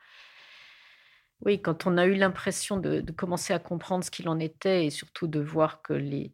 Oui, 1.42 1.62
quand 1.62 1.86
on 1.86 1.98
a 1.98 2.06
eu 2.06 2.16
l'impression 2.16 2.78
de, 2.78 3.04
commencer 3.12 3.54
à 3.54 3.60
comprendre 3.60 4.04
ce 4.04 4.12
qu'il 4.12 4.30
en 4.30 4.40
était 4.40 4.86
et 4.86 4.90
surtout 4.90 5.28
de 5.28 5.40
voir 5.40 5.82
que 5.82 5.94
les 5.94 6.34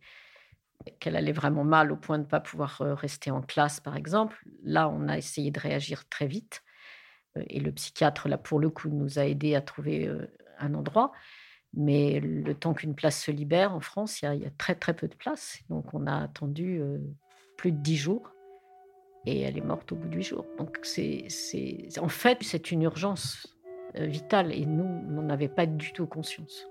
qu'elle 0.99 1.15
allait 1.15 1.31
vraiment 1.31 1.63
mal 1.63 1.91
au 1.91 1.95
point 1.95 2.17
de 2.17 2.23
ne 2.23 2.27
pas 2.27 2.39
pouvoir 2.39 2.81
euh, 2.81 2.93
rester 2.93 3.31
en 3.31 3.41
classe, 3.41 3.79
par 3.79 3.95
exemple, 3.95 4.43
là, 4.63 4.89
on 4.89 5.07
a 5.07 5.17
essayé 5.17 5.51
de 5.51 5.59
réagir 5.59 6.07
très 6.09 6.27
vite. 6.27 6.63
Euh, 7.37 7.43
et 7.47 7.59
le 7.59 7.71
psychiatre, 7.71 8.27
là, 8.27 8.37
pour 8.37 8.59
le 8.59 8.69
coup, 8.69 8.89
nous 8.89 9.19
a 9.19 9.25
aidé 9.25 9.55
à 9.55 9.61
trouver 9.61 10.07
euh, 10.07 10.27
un 10.59 10.73
endroit. 10.73 11.11
Mais 11.73 12.19
le 12.19 12.53
temps 12.53 12.73
qu'une 12.73 12.95
place 12.95 13.23
se 13.23 13.31
libère 13.31 13.73
en 13.73 13.79
France, 13.79 14.21
il 14.21 14.41
y, 14.41 14.45
a 14.45 14.49
très 14.49 14.75
très 14.75 14.93
peu 14.93 15.07
de 15.07 15.15
places. 15.15 15.59
Donc 15.69 15.93
on 15.93 16.05
a 16.05 16.23
attendu 16.23 16.81
plus 17.55 17.71
de 17.71 17.77
dix 17.77 17.95
jours 17.95 18.33
et 19.25 19.39
elle 19.39 19.57
est 19.57 19.65
morte 19.65 19.89
au 19.93 19.95
bout 19.95 20.09
de 20.09 20.17
huit 20.17 20.23
jours. 20.23 20.45
Donc 20.57 20.79
c'est, 20.83 21.27
en 21.97 22.09
fait, 22.09 22.39
c'est 22.41 22.71
une 22.71 22.81
urgence 22.81 23.57
vitale 23.95 24.51
et 24.51 24.65
nous, 24.65 24.83
on 24.83 25.11
n'en 25.11 25.29
avait 25.29 25.47
pas 25.47 25.65
du 25.65 25.93
tout 25.93 26.07
conscience. 26.07 26.67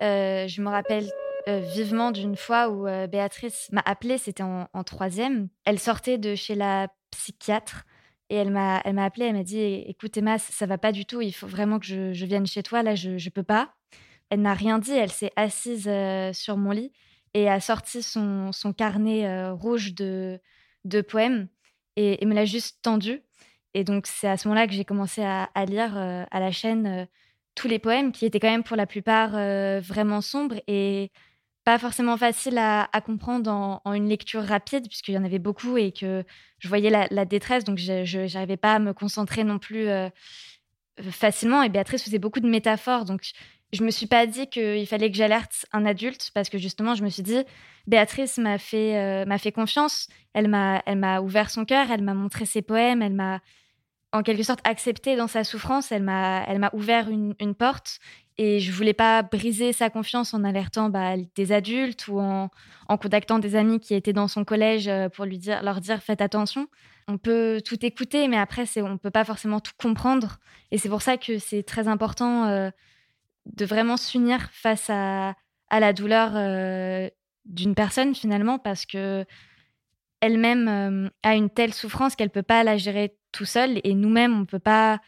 Je 0.00 0.60
me 0.60 0.68
rappelle 0.68 1.08
vivement 1.46 2.10
d'une 2.10 2.36
fois 2.36 2.68
où 2.68 2.84
Béatrice 3.08 3.68
m'a 3.72 3.82
appelée, 3.84 4.18
c'était 4.18 4.42
en, 4.42 4.84
troisième. 4.84 5.48
Elle 5.64 5.78
sortait 5.78 6.18
de 6.18 6.34
chez 6.34 6.54
la 6.54 6.88
psychiatre 7.10 7.84
et 8.30 8.36
elle 8.36 8.50
m'a, 8.50 8.82
elle 8.84 8.98
appelée, 8.98 9.26
elle 9.26 9.36
m'a 9.36 9.44
dit 9.44 9.60
Écoute, 9.60 10.16
Emma, 10.16 10.38
ça 10.38 10.66
va 10.66 10.78
pas 10.78 10.92
du 10.92 11.06
tout, 11.06 11.20
il 11.20 11.32
faut 11.32 11.46
vraiment 11.46 11.78
que 11.78 11.86
je, 11.86 12.24
vienne 12.24 12.46
chez 12.46 12.62
toi, 12.62 12.82
là, 12.82 12.94
je, 12.94 13.10
ne 13.10 13.30
peux 13.30 13.44
pas. 13.44 13.74
Elle 14.30 14.42
n'a 14.42 14.54
rien 14.54 14.80
dit, 14.80 14.92
elle 14.92 15.12
s'est 15.12 15.32
assise 15.36 15.88
sur 16.32 16.56
mon 16.56 16.72
lit 16.72 16.92
et 17.34 17.48
a 17.48 17.60
sorti 17.60 18.02
son, 18.02 18.50
son 18.50 18.72
carnet 18.72 19.50
rouge 19.50 19.94
de, 19.94 20.40
de 20.84 21.00
poèmes 21.00 21.48
et, 21.94 22.24
me 22.26 22.34
l'a 22.34 22.44
juste 22.44 22.82
tendu. 22.82 23.22
Et 23.74 23.84
donc, 23.84 24.06
c'est 24.06 24.26
à 24.26 24.36
ce 24.36 24.48
moment-là 24.48 24.66
que 24.66 24.72
j'ai 24.72 24.84
commencé 24.84 25.22
à 25.22 25.64
lire 25.66 25.96
à 25.96 26.40
la 26.40 26.50
chaîne 26.50 27.06
tous 27.56 27.66
les 27.66 27.80
poèmes 27.80 28.12
qui 28.12 28.24
étaient 28.26 28.38
quand 28.38 28.50
même 28.50 28.62
pour 28.62 28.76
la 28.76 28.86
plupart 28.86 29.32
vraiment 29.80 30.20
sombres 30.20 30.56
et 30.68 31.10
pas 31.66 31.80
forcément 31.80 32.16
facile 32.16 32.58
à, 32.58 32.88
comprendre 33.04 33.50
en, 33.84 33.92
une 33.92 34.08
lecture 34.08 34.44
rapide, 34.44 34.86
puisqu'il 34.86 35.14
y 35.14 35.18
en 35.18 35.24
avait 35.24 35.40
beaucoup 35.40 35.76
et 35.76 35.90
que 35.90 36.22
je 36.60 36.68
voyais 36.68 36.90
la, 36.90 37.24
détresse, 37.24 37.64
donc 37.64 37.76
je 37.76 38.32
n'arrivais 38.32 38.56
pas 38.56 38.74
à 38.74 38.78
me 38.78 38.92
concentrer 38.92 39.42
non 39.42 39.58
plus 39.58 39.88
euh, 39.88 40.08
facilement. 41.10 41.64
Et 41.64 41.68
Béatrice 41.68 42.04
faisait 42.04 42.20
beaucoup 42.20 42.38
de 42.38 42.48
métaphores, 42.48 43.04
donc 43.04 43.22
je 43.72 43.82
me 43.82 43.90
suis 43.90 44.06
pas 44.06 44.28
dit 44.28 44.46
qu'il 44.46 44.86
fallait 44.86 45.10
que 45.10 45.16
j'alerte 45.16 45.66
un 45.72 45.84
adulte, 45.86 46.30
parce 46.34 46.48
que 46.48 46.56
justement, 46.56 46.94
je 46.94 47.02
me 47.02 47.08
suis 47.08 47.24
dit, 47.24 47.42
Béatrice 47.88 48.38
m'a 48.38 48.58
fait, 48.58 48.96
euh, 48.96 49.24
m'a 49.26 49.38
fait 49.38 49.50
confiance, 49.50 50.06
elle 50.34 50.46
m'a, 50.46 50.84
elle 50.86 50.98
m'a 50.98 51.20
ouvert 51.20 51.50
son 51.50 51.64
cœur, 51.64 51.90
elle 51.90 52.02
m'a 52.02 52.14
montré 52.14 52.46
ses 52.46 52.62
poèmes, 52.62 53.02
elle 53.02 53.14
m'a 53.14 53.40
en 54.16 54.22
quelque 54.22 54.42
sorte 54.42 54.60
accepté 54.64 55.14
dans 55.16 55.26
sa 55.26 55.44
souffrance, 55.44 55.92
elle 55.92 56.02
m'a, 56.02 56.42
elle 56.48 56.58
m'a 56.58 56.70
ouvert 56.72 57.08
une, 57.10 57.34
porte 57.54 57.98
et 58.38 58.60
je 58.60 58.72
voulais 58.72 58.94
pas 58.94 59.22
briser 59.22 59.72
sa 59.72 59.90
confiance 59.90 60.34
en 60.34 60.42
alertant 60.42 60.88
bah, 60.88 61.14
des 61.34 61.52
adultes 61.52 62.08
ou 62.08 62.18
en, 62.20 62.50
contactant 62.88 63.38
des 63.38 63.56
amis 63.56 63.78
qui 63.78 63.94
étaient 63.94 64.12
dans 64.12 64.28
son 64.28 64.44
collège 64.44 64.88
euh, 64.88 65.08
pour 65.08 65.24
lui 65.24 65.38
dire, 65.38 65.62
leur 65.62 65.80
dire 65.80 66.02
faites 66.02 66.20
attention. 66.20 66.66
On 67.08 67.18
peut 67.18 67.60
tout 67.64 67.84
écouter, 67.84 68.26
mais 68.26 68.38
après, 68.38 68.66
c'est, 68.66 68.82
on 68.82 68.98
peut 68.98 69.10
pas 69.10 69.24
forcément 69.24 69.60
tout 69.60 69.72
comprendre. 69.78 70.38
Et 70.70 70.78
c'est 70.78 70.88
pour 70.88 71.02
ça 71.02 71.16
que 71.18 71.38
c'est 71.38 71.62
très 71.62 71.86
important 71.86 72.46
euh, 72.46 72.70
de 73.46 73.64
vraiment 73.64 73.96
s'unir 73.96 74.50
face 74.50 74.90
à, 74.90 75.34
à 75.68 75.80
la 75.80 75.92
douleur 75.92 76.32
euh, 76.34 77.08
d'une 77.44 77.74
personne 77.74 78.14
finalement, 78.14 78.58
parce 78.58 78.86
que 78.86 79.24
elle-même 80.22 81.10
a 81.22 81.34
une 81.34 81.50
telle 81.50 81.74
souffrance 81.74 82.16
qu'elle 82.16 82.30
peut 82.30 82.42
pas 82.42 82.64
la 82.64 82.78
gérer 82.78 83.14
tout 83.36 83.44
seule. 83.44 83.80
Et 83.84 83.94
nous-mêmes, 83.94 84.40
on 84.40 84.44
peut 84.44 84.58
pas 84.58 85.00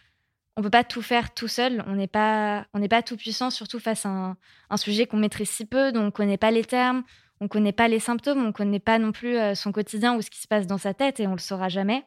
on 0.59 0.63
peut 0.63 0.71
pas 0.71 0.83
tout 0.83 1.03
faire 1.03 1.33
tout 1.33 1.47
seul. 1.47 1.85
On 1.87 1.95
n'est 1.95 2.09
pas, 2.09 2.67
pas 2.91 3.03
tout 3.03 3.17
puissant, 3.17 3.51
surtout 3.51 3.79
face 3.79 4.05
à 4.05 4.37
un, 4.71 4.77
sujet 4.77 5.07
qu'on 5.07 5.17
maîtrise 5.17 5.49
si 5.49 5.65
peu, 5.65 5.93
donc 5.93 6.07
on 6.07 6.11
connaît 6.11 6.37
pas 6.37 6.51
les 6.51 6.65
termes, 6.65 7.05
on 7.39 7.47
connaît 7.47 7.73
pas 7.73 7.87
les 7.87 8.01
symptômes, 8.01 8.45
on 8.45 8.51
connaît 8.51 8.81
pas 8.81 8.99
non 8.99 9.13
plus 9.13 9.37
euh, 9.37 9.55
son 9.55 9.71
quotidien 9.71 10.17
ou 10.17 10.23
ce 10.23 10.31
qui 10.31 10.41
se 10.41 10.49
passe 10.49 10.67
dans 10.67 10.77
sa 10.77 10.95
tête, 10.95 11.21
et 11.21 11.29
on 11.29 11.33
le 11.33 11.39
saura 11.39 11.69
jamais. 11.69 12.05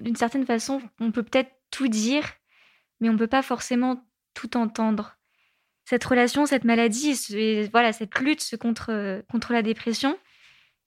D'une 0.00 0.16
certaine 0.16 0.44
façon, 0.44 0.82
on 0.98 1.12
peut 1.12 1.22
peut-être 1.22 1.52
tout 1.70 1.86
dire, 1.86 2.24
mais 3.00 3.08
on 3.08 3.16
peut 3.16 3.28
pas 3.28 3.42
forcément 3.42 4.04
tout 4.34 4.56
entendre. 4.56 5.16
Cette 5.84 6.02
relation, 6.02 6.46
cette 6.46 6.64
maladie, 6.64 7.14
voilà, 7.70 7.92
cette 7.92 8.18
lutte 8.18 8.56
contre 8.56 9.22
contre 9.30 9.52
la 9.52 9.62
dépression, 9.62 10.18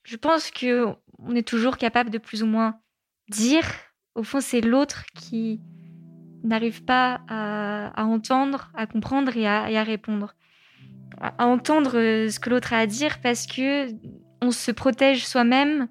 je 0.04 0.18
pense 0.18 0.52
que 0.52 0.88
on 1.20 1.36
est 1.36 1.48
toujours 1.48 1.78
capable 1.78 2.10
de 2.10 2.18
plus 2.18 2.44
ou 2.44 2.48
moins 2.48 2.82
dire. 3.30 3.66
Au 4.15 4.24
fond, 4.24 4.39
c'est 4.39 4.62
l'autre 4.62 5.03
qui 5.13 5.60
n'arrive 6.43 6.84
pas 6.86 7.22
à, 7.27 8.05
entendre, 8.05 8.72
à 8.74 8.88
comprendre 8.88 9.36
et 9.36 9.45
à, 9.45 9.84
répondre. 9.84 10.36
À, 11.19 11.45
entendre 11.45 11.98
euh, 11.98 12.29
ce 12.29 12.39
que 12.39 12.50
l'autre 12.50 12.74
a 12.74 12.79
à 12.79 12.88
dire 12.88 13.19
parce 13.22 13.45
que 13.45 13.89
on 14.41 14.51
se 14.51 14.72
protège 14.72 15.25
soi-même. 15.25 15.89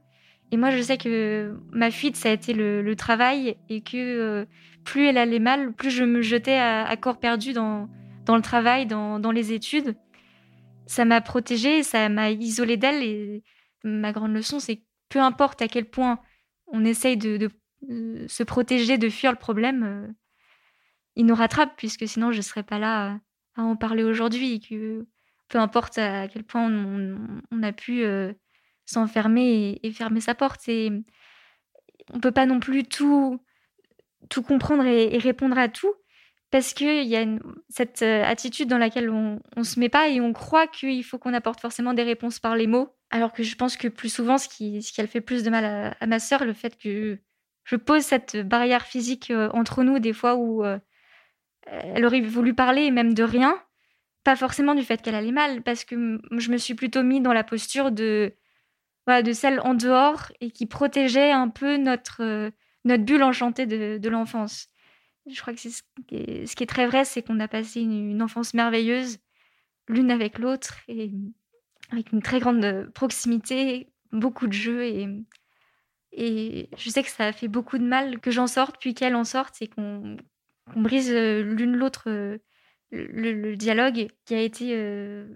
Et 0.52 0.56
moi, 0.56 0.70
je 0.70 0.80
sais 0.80 0.96
que 0.96 1.58
ma 1.70 1.90
fuite, 1.90 2.16
ça 2.16 2.30
a 2.30 2.32
été 2.32 2.54
le, 2.54 2.94
travail 2.96 3.56
et 3.68 3.82
que 3.82 3.96
euh, 3.96 4.44
plus 4.84 5.06
elle 5.06 5.18
allait 5.18 5.38
mal, 5.38 5.72
plus 5.72 5.90
je 5.90 6.04
me 6.04 6.22
jetais 6.22 6.58
à, 6.58 6.96
corps 6.96 7.18
perdu 7.18 7.52
dans, 7.52 7.88
le 8.28 8.40
travail, 8.40 8.86
dans, 8.86 9.32
les 9.32 9.52
études. 9.52 9.96
Ça 10.86 11.04
m'a 11.04 11.20
protégée, 11.20 11.82
ça 11.82 12.08
m'a 12.08 12.30
isolée 12.30 12.76
d'elle. 12.76 13.02
Et 13.02 13.42
ma 13.82 14.12
grande 14.12 14.32
leçon, 14.32 14.60
c'est 14.60 14.82
peu 15.08 15.18
importe 15.18 15.60
à 15.60 15.68
quel 15.68 15.86
point 15.86 16.20
on 16.68 16.84
essaye 16.84 17.16
de 17.16 17.48
euh, 17.94 18.28
se 18.28 18.42
protéger, 18.42 18.98
de 18.98 19.08
fuir 19.08 19.32
le 19.32 19.38
problème, 19.38 20.14
il 21.16 21.26
nous 21.26 21.34
rattrape, 21.34 21.74
puisque 21.76 22.08
sinon 22.08 22.32
je 22.32 22.38
ne 22.38 22.42
serais 22.42 22.62
pas 22.62 22.78
là 22.78 23.20
à, 23.56 23.62
en 23.62 23.76
parler 23.76 24.02
aujourd'hui. 24.02 24.60
Que 24.60 25.06
peu 25.48 25.58
importe 25.58 25.98
à 25.98 26.28
quel 26.28 26.44
point 26.44 26.68
on, 26.68 27.62
a 27.62 27.72
pu 27.72 28.02
euh, 28.02 28.32
s'enfermer 28.86 29.78
et, 29.82 29.92
fermer 29.92 30.20
sa 30.20 30.34
porte. 30.34 30.68
Et 30.68 30.90
on 32.12 32.16
ne 32.16 32.20
peut 32.20 32.32
pas 32.32 32.46
non 32.46 32.60
plus 32.60 32.84
tout, 32.84 33.40
tout 34.28 34.42
comprendre 34.42 34.84
et, 34.84 35.16
répondre 35.18 35.58
à 35.58 35.68
tout, 35.68 35.94
parce 36.50 36.74
qu'il 36.74 37.04
y 37.04 37.16
a 37.16 37.24
cette 37.68 38.02
euh, 38.02 38.24
attitude 38.24 38.68
dans 38.68 38.78
laquelle 38.78 39.10
on 39.10 39.40
ne 39.56 39.62
se 39.62 39.78
met 39.78 39.88
pas 39.88 40.08
et 40.08 40.20
on 40.20 40.32
croit 40.32 40.66
qu'il 40.66 41.04
faut 41.04 41.18
qu'on 41.18 41.34
apporte 41.34 41.60
forcément 41.60 41.94
des 41.94 42.02
réponses 42.02 42.40
par 42.40 42.56
les 42.56 42.66
mots. 42.66 42.88
Alors 43.10 43.32
que 43.32 43.44
je 43.44 43.54
pense 43.54 43.76
que 43.76 43.86
plus 43.86 44.12
souvent, 44.12 44.38
ce 44.38 44.48
qui, 44.48 44.80
a 44.98 45.06
fait 45.06 45.20
plus 45.20 45.44
de 45.44 45.50
mal 45.50 45.94
à, 46.00 46.06
ma 46.06 46.18
sœur, 46.18 46.44
le 46.44 46.52
fait 46.52 46.76
que 46.76 47.20
je 47.64 47.76
pose 47.76 48.02
cette 48.02 48.36
barrière 48.36 48.86
physique 48.86 49.30
euh, 49.30 49.48
entre 49.52 49.82
nous, 49.82 49.98
des 49.98 50.12
fois 50.12 50.36
où 50.36 50.64
elle 51.66 52.04
aurait 52.04 52.20
voulu 52.20 52.54
parler 52.54 52.90
même 52.90 53.14
de 53.14 53.22
rien, 53.22 53.58
pas 54.24 54.36
forcément 54.36 54.74
du 54.74 54.82
fait 54.82 55.00
qu'elle 55.02 55.14
allait 55.14 55.32
mal, 55.32 55.62
parce 55.62 55.84
que 55.84 56.20
je 56.30 56.50
me 56.50 56.56
suis 56.56 56.74
plutôt 56.74 57.02
mis 57.02 57.20
dans 57.20 57.32
la 57.32 57.44
posture 57.44 57.92
de, 57.92 58.34
de 59.06 59.32
celle 59.32 59.60
en 59.60 59.74
dehors 59.74 60.32
et 60.40 60.50
qui 60.50 60.66
protégeait 60.66 61.30
un 61.30 61.48
peu 61.48 61.76
notre, 61.76 62.22
euh, 62.22 62.50
bulle 62.84 63.22
enchantée 63.22 63.66
de, 63.66 64.08
l'enfance. 64.08 64.68
Je 65.26 65.40
crois 65.40 65.54
que 65.54 65.60
ce, 65.60 65.82
qui 66.06 66.16
est, 66.16 66.68
très 66.68 66.86
vrai, 66.86 67.04
c'est 67.04 67.22
qu'on 67.22 67.40
a 67.40 67.48
passé 67.48 67.80
une, 67.80 68.22
enfance 68.22 68.54
merveilleuse, 68.54 69.18
l'une 69.88 70.10
avec 70.10 70.38
l'autre, 70.38 70.78
et 70.88 71.10
avec 71.90 72.12
une 72.12 72.22
très 72.22 72.40
grande 72.40 72.90
proximité, 72.94 73.90
beaucoup 74.12 74.46
de 74.46 74.52
jeux, 74.52 74.84
et, 74.84 75.08
et 76.16 76.68
je 76.76 76.90
sais 76.90 77.02
que 77.02 77.10
ça 77.10 77.26
a 77.26 77.32
fait 77.32 77.48
beaucoup 77.48 77.78
de 77.78 77.84
mal 77.84 78.20
que 78.20 78.30
j'en 78.30 78.46
sorte, 78.46 78.76
puis 78.78 78.94
qu'elle 78.94 79.16
en 79.16 79.24
sorte, 79.24 79.60
et 79.60 79.66
qu'on 79.68 80.16
on 80.74 80.80
brise 80.80 81.10
euh, 81.12 81.42
l'une 81.42 81.74
l'autre 81.76 82.04
euh, 82.08 82.38
le, 82.90 83.54
dialogue 83.56 84.08
qui 84.24 84.34
a 84.34 84.40
été 84.40 84.70
euh, 84.72 85.26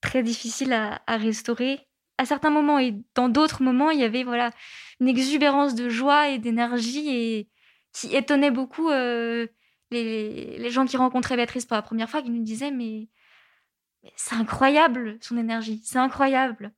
très 0.00 0.22
difficile 0.22 0.72
à, 0.72 1.00
restaurer. 1.16 1.80
À 2.18 2.26
certains 2.26 2.50
moments 2.50 2.78
et 2.78 2.94
dans 3.14 3.28
d'autres 3.28 3.62
moments 3.62 3.90
il 3.90 4.00
y 4.00 4.04
avait 4.04 4.24
voilà 4.24 4.50
une 4.98 5.08
exubérance 5.08 5.74
de 5.74 5.88
joie 5.88 6.28
et 6.28 6.38
d'énergie 6.38 7.48
qui 7.92 8.14
étonnait 8.14 8.50
beaucoup 8.50 8.90
les, 8.90 10.70
gens 10.70 10.84
qui 10.84 10.98
rencontraient 10.98 11.36
Béatrice 11.36 11.64
pour 11.64 11.76
la 11.76 11.82
première 11.82 12.10
fois 12.10 12.20
qui 12.20 12.28
nous 12.28 12.42
disaient 12.42 12.72
mais 12.72 13.08
c'est 14.16 14.34
incroyable 14.34 15.16
son 15.22 15.38
énergie 15.38 15.80
c'est 15.82 15.98
incroyable 15.98 16.74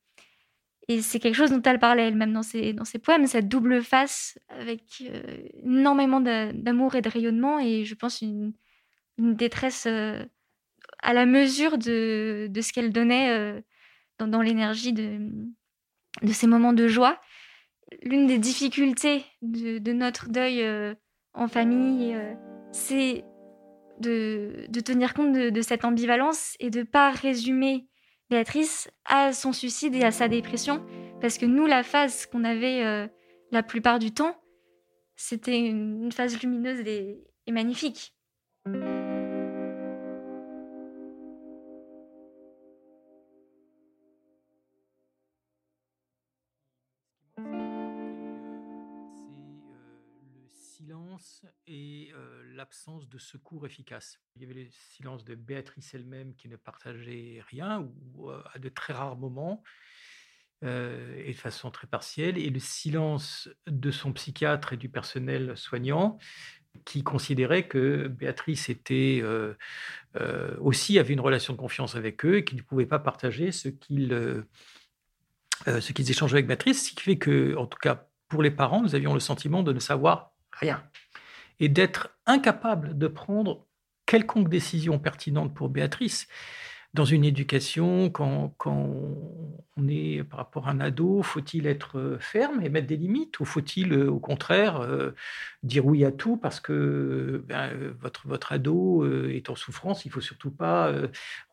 et 0.89 1.01
c'est 1.01 1.21
quelque 1.21 1.37
chose 1.37 1.51
dont 1.51 1.63
elle 1.63 1.79
parlait 1.79 2.09
elle-même 2.09 2.33
dans 2.33 2.43
ses, 2.43 2.73
dans 2.73 2.85
ses 2.85 2.99
poèmes, 2.99 3.27
cette 3.27 3.49
double 3.49 3.83
face 3.83 4.39
avec 4.49 4.83
euh, 5.03 5.23
énormément 5.65 6.21
d'amour 6.21 6.97
et 6.97 7.03
de 7.03 7.09
rayonnement 7.09 7.59
et 7.61 7.85
je 7.85 7.95
pense 7.95 8.21
une, 8.21 8.53
détresse 9.19 9.87
euh, 9.87 10.25
à 11.01 11.13
la 11.13 11.27
mesure 11.27 11.79
de, 11.79 12.49
de 12.51 12.61
ce 12.61 12.73
qu'elle 12.73 12.93
donnait 12.93 13.31
euh, 13.31 13.61
dans, 14.19 14.43
l'énergie 14.43 14.93
de, 14.93 15.19
de 16.23 16.33
ces 16.33 16.49
moments 16.49 16.73
de 16.73 16.89
joie. 16.89 17.21
l'une 18.03 18.27
des 18.27 18.39
difficultés 18.39 19.25
de, 19.43 19.93
notre 19.93 20.29
deuil 20.29 20.65
en 21.35 21.47
famille, 21.47 22.17
c'est 22.73 23.25
de, 24.01 24.67
tenir 24.85 25.15
compte 25.15 25.33
de, 25.33 25.63
cette 25.63 25.85
ambivalence 25.85 26.57
et 26.59 26.71
de 26.71 26.81
ne 26.81 26.85
pas 26.85 27.11
résumer 27.11 27.87
À 29.05 29.33
son 29.33 29.53
suicide 29.53 29.95
et 29.95 30.05
à 30.05 30.11
sa 30.11 30.29
dépression, 30.29 30.85
parce 31.21 31.39
que 31.39 31.47
nous, 31.47 31.67
la 31.67 31.83
phase 31.83 32.27
qu'on 32.27 32.45
avait 32.45 33.09
la 33.51 33.63
plupart 33.63 33.99
du 33.99 34.13
temps, 34.13 34.37
c'était 35.17 35.59
une, 35.59 36.11
phase 36.13 36.41
lumineuse 36.41 36.81
et 36.87 37.53
magnifique. 37.53 38.15
Et 51.67 52.13
l'absence 52.55 53.09
de 53.09 53.19
secours 53.19 53.67
efficace. 53.67 54.21
Il 54.37 54.43
y 54.43 54.45
avait 54.45 54.55
le 54.55 54.67
silence 54.71 55.25
de 55.25 55.35
Béatrice 55.35 55.95
elle-même 55.95 56.35
qui 56.35 56.49
ne 56.49 56.57
partageait 56.57 57.43
rien 57.49 57.89
ou 58.15 58.31
à 58.31 58.59
de 58.59 58.69
très 58.69 58.93
rares 58.93 59.17
moments 59.17 59.63
et 60.63 61.33
de 61.33 61.39
façon 61.39 61.73
très 61.73 61.89
partielle, 61.89 62.39
et 62.39 62.49
le 62.49 62.61
silence 62.61 63.49
de 63.67 63.91
son 63.91 64.13
psychiatre 64.13 64.73
et 64.73 64.77
du 64.77 64.89
personnel 64.89 65.57
soignant 65.57 66.19
qui 66.85 67.03
considérait 67.03 67.67
que 67.67 68.07
Béatrice 68.07 68.69
était 68.69 69.23
aussi 70.61 70.99
avait 70.99 71.15
une 71.15 71.21
relation 71.21 71.53
de 71.53 71.59
confiance 71.59 71.97
avec 71.97 72.25
eux 72.25 72.39
et 72.39 72.45
qui 72.45 72.55
ne 72.55 72.63
pouvaient 72.63 72.87
pas 72.87 73.01
partager 73.01 73.51
ce 73.51 73.69
qu'ils 73.69 74.45
qu'ils 75.95 76.11
échangeaient 76.11 76.37
avec 76.37 76.47
Béatrice, 76.47 76.89
ce 76.89 76.95
qui 76.95 77.03
fait 77.03 77.19
que, 77.19 77.57
en 77.57 77.67
tout 77.67 77.79
cas 77.79 78.07
pour 78.29 78.43
les 78.43 78.51
parents, 78.51 78.83
nous 78.83 78.95
avions 78.95 79.15
le 79.15 79.21
sentiment 79.21 79.63
de 79.63 79.73
ne 79.73 79.81
savoir 79.81 80.33
rien 80.53 80.89
et 81.63 81.69
d'être 81.69 82.11
incapable 82.27 82.99
de 82.99 83.07
prendre 83.07 83.67
quelconque 84.05 84.49
décision 84.49 84.99
pertinente 84.99 85.55
pour 85.55 85.69
Béatrice 85.69 86.27
dans 86.93 87.05
une 87.05 87.25
éducation, 87.25 88.11
quand, 88.11 88.53
quand, 88.59 88.91
on 89.77 89.89
est 89.89 90.23
par 90.25 90.39
rapport 90.39 90.69
à 90.69 90.73
un 90.73 90.81
ado, 90.81 91.23
faut-il 91.23 91.67
être 91.67 91.99
euh, 91.99 92.19
ferme 92.19 92.63
et 92.63 92.69
mettre 92.69 92.87
des 92.87 92.97
limites 92.97 93.41
ou 93.41 93.47
faut-il 93.47 93.93
euh, 93.95 94.11
au 94.11 94.19
contraire 94.19 94.81
euh, 94.81 95.13
dire 95.63 95.87
oui 95.87 96.05
à 96.05 96.13
tout 96.13 96.37
parce 96.37 96.61
que 96.61 97.43
ben, 97.49 97.71
votre, 97.99 98.29
votre 98.29 98.53
ado 98.53 99.07
est 99.29 99.49
en 99.49 99.55
souffrance, 99.55 100.05
il 100.05 100.11
faut 100.11 100.21
surtout 100.21 100.51
pas 100.51 100.93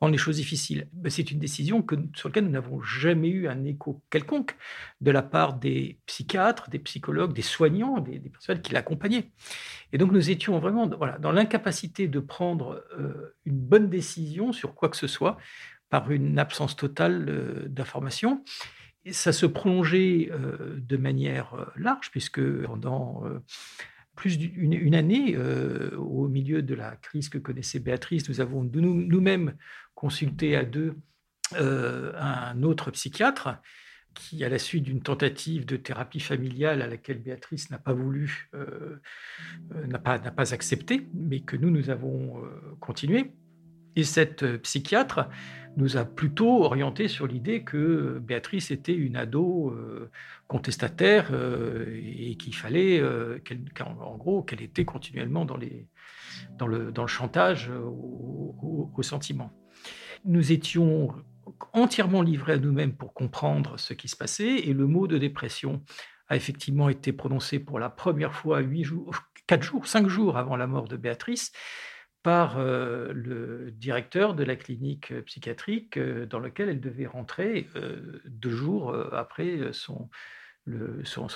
rendre 0.01 0.11
les 0.11 0.17
choses 0.17 0.37
difficiles 0.37 0.87
ben, 0.93 1.09
C'est 1.09 1.31
une 1.31 1.39
décision 1.39 1.81
que, 1.81 1.95
sur 2.15 2.29
laquelle 2.29 2.45
nous 2.45 2.51
n'avons 2.51 2.81
jamais 2.81 3.29
eu 3.29 3.47
un 3.47 3.63
écho 3.63 4.01
quelconque 4.09 4.55
de 5.01 5.11
la 5.11 5.21
part 5.21 5.53
des 5.53 5.99
psychiatres, 6.05 6.69
des 6.69 6.79
psychologues, 6.79 7.33
des 7.33 7.41
soignants, 7.41 7.99
des, 7.99 8.19
personnes 8.19 8.61
qui 8.61 8.73
l'accompagnaient. 8.73 9.29
Et 9.93 9.97
donc 9.97 10.11
nous 10.11 10.29
étions 10.29 10.59
vraiment 10.59 10.87
dans 10.87 11.31
l'incapacité 11.31 12.07
de 12.07 12.19
prendre 12.19 12.83
une 13.45 13.59
bonne 13.59 13.89
décision 13.89 14.51
sur 14.51 14.73
quoi 14.73 14.89
que 14.89 14.97
ce 14.97 15.07
soit 15.07 15.37
par 15.89 16.11
une 16.11 16.37
absence 16.39 16.75
totale 16.75 17.25
euh, 17.29 17.67
d'information. 17.67 18.43
Ça 19.11 19.31
se 19.31 19.45
prolongeait 19.45 20.29
euh, 20.31 20.77
de 20.79 20.97
manière 20.97 21.53
euh, 21.55 21.65
large, 21.75 22.11
puisque 22.11 22.41
pendant 22.65 23.23
plus 24.15 24.37
d'une 24.37 24.95
année, 24.95 25.37
au 25.97 26.27
milieu 26.27 26.61
de 26.61 26.75
la 26.75 26.97
crise 26.97 27.29
que 27.29 27.37
connaissait 27.37 27.79
Béatrice, 27.79 28.27
nous 28.27 28.41
avons 28.41 28.65
nous-mêmes 28.65 29.55
consulté 29.95 30.57
à 30.57 30.65
deux 30.65 30.97
un 31.53 32.61
autre 32.63 32.91
psychiatre 32.91 33.61
qui, 34.13 34.43
à 34.43 34.49
la 34.49 34.59
suite 34.59 34.83
d'une 34.83 35.01
tentative 35.01 35.65
de 35.65 35.77
thérapie 35.77 36.19
familiale 36.19 36.81
à 36.81 36.87
laquelle 36.87 37.19
Béatrice 37.19 37.69
n'a 37.69 37.77
pas 37.77 37.93
voulu, 37.93 38.49
n'a 39.87 39.99
pas, 39.99 40.19
pas 40.19 40.53
accepté, 40.53 41.07
mais 41.13 41.39
que 41.39 41.55
nous, 41.55 41.71
nous 41.71 41.89
avons 41.89 42.43
continué. 42.81 43.31
Et 43.95 44.03
cette 44.03 44.57
psychiatre 44.57 45.29
nous 45.79 45.97
a 45.97 46.05
plutôt 46.05 46.63
orienté 46.63 47.07
sur 47.07 47.25
l'idée 47.25 47.63
que 47.63 48.19
Béatrice 48.19 48.69
était 48.69 48.93
une 48.93 49.15
ado 49.15 49.69
euh, 49.69 50.11
contestataire 50.47 51.29
euh, 51.31 51.99
et 52.03 52.35
qu'il 52.35 52.55
fallait, 52.55 53.01
en 53.01 54.17
gros, 54.17 54.43
qu'elle 54.43 54.61
était 54.61 54.85
continuellement 54.85 55.45
dans, 55.45 55.57
le, 55.57 57.07
chantage 57.07 57.69
au, 57.69 58.55
au. 58.61 58.91
Nous 60.25 60.51
étions 60.51 61.15
entièrement 61.73 62.21
livrés 62.21 62.53
à 62.53 62.57
nous-mêmes 62.57 62.93
pour 62.93 63.13
comprendre 63.13 63.79
ce 63.79 63.93
qui 63.93 64.07
se 64.07 64.15
passait 64.15 64.57
et 64.57 64.73
le 64.73 64.85
mot 64.85 65.07
de 65.07 65.17
dépression 65.17 65.81
a 66.27 66.35
effectivement 66.35 66.89
été 66.89 67.11
prononcé 67.11 67.59
pour 67.59 67.79
la 67.79 67.89
première 67.89 68.33
fois 68.33 68.61
jours, 68.81 69.15
quatre 69.47 69.63
jours, 69.63 69.87
cinq 69.87 70.07
jours 70.07 70.37
avant 70.37 70.55
la 70.55 70.67
mort 70.67 70.87
de 70.87 70.97
Béatrice 70.97 71.51
par 72.23 72.59
le 72.59 73.71
directeur 73.71 74.35
de 74.35 74.43
la 74.43 74.55
clinique 74.55 75.13
psychiatrique 75.21 75.97
dans 75.97 76.39
laquelle 76.39 76.69
elle 76.69 76.81
devait 76.81 77.07
rentrer 77.07 77.67
deux 78.25 78.51
jours 78.51 78.93
après 79.13 79.71
son, 79.71 80.09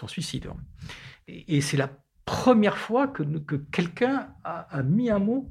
suicide. 0.07 0.49
Et, 1.27 1.61
c'est 1.61 1.77
la 1.77 1.89
première 2.25 2.77
fois 2.77 3.07
que 3.07 3.23
quelqu'un 3.71 4.33
a, 4.43 4.83
mis 4.83 5.09
un 5.09 5.19
mot 5.19 5.49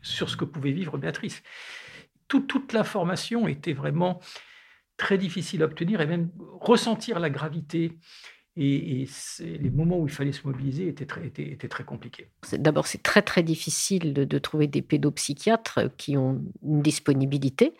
sur 0.00 0.30
ce 0.30 0.36
que 0.36 0.44
pouvait 0.44 0.72
vivre 0.72 0.96
Béatrice. 0.96 1.42
toute 2.28 2.72
l'information 2.72 3.48
était 3.48 3.72
vraiment 3.72 4.20
très 4.98 5.16
difficile 5.16 5.62
à 5.62 5.64
obtenir 5.64 6.02
et 6.02 6.06
même 6.06 6.30
ressentir 6.60 7.20
la 7.20 7.30
gravité 7.30 7.96
et, 8.58 9.06
les 9.40 9.70
moments 9.70 9.98
où 10.00 10.06
il 10.06 10.12
fallait 10.12 10.32
se 10.32 10.44
mobiliser 10.46 10.88
étaient 10.88 11.06
très, 11.06 11.84
compliqués. 11.84 12.28
D'abord, 12.52 12.86
c'est 12.86 13.02
très 13.02 13.22
très 13.22 13.42
difficile 13.42 14.12
de, 14.12 14.38
trouver 14.38 14.66
des 14.66 14.82
pédopsychiatres 14.82 15.80
qui 15.96 16.16
ont 16.16 16.42
une 16.64 16.82
disponibilité. 16.82 17.74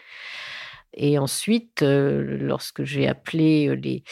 Et 0.95 1.19
ensuite, 1.19 1.83
euh, 1.83 2.39
lorsque 2.41 2.85
j'ai 2.85 3.09
appelé 3.09 3.75
les, 3.77 4.05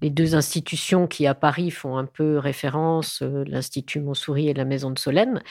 les 0.00 0.10
deux 0.10 0.36
institutions 0.36 1.06
qui 1.06 1.26
à 1.26 1.34
Paris 1.34 1.70
font 1.70 1.96
un 1.96 2.06
peu 2.06 2.38
référence, 2.38 3.20
euh, 3.22 3.44
l'Institut 3.46 4.00
Montsouris 4.00 4.48
et 4.48 4.54
la 4.54 4.64
Maison 4.64 4.90
de 4.90 4.98
Solène, 4.98 5.42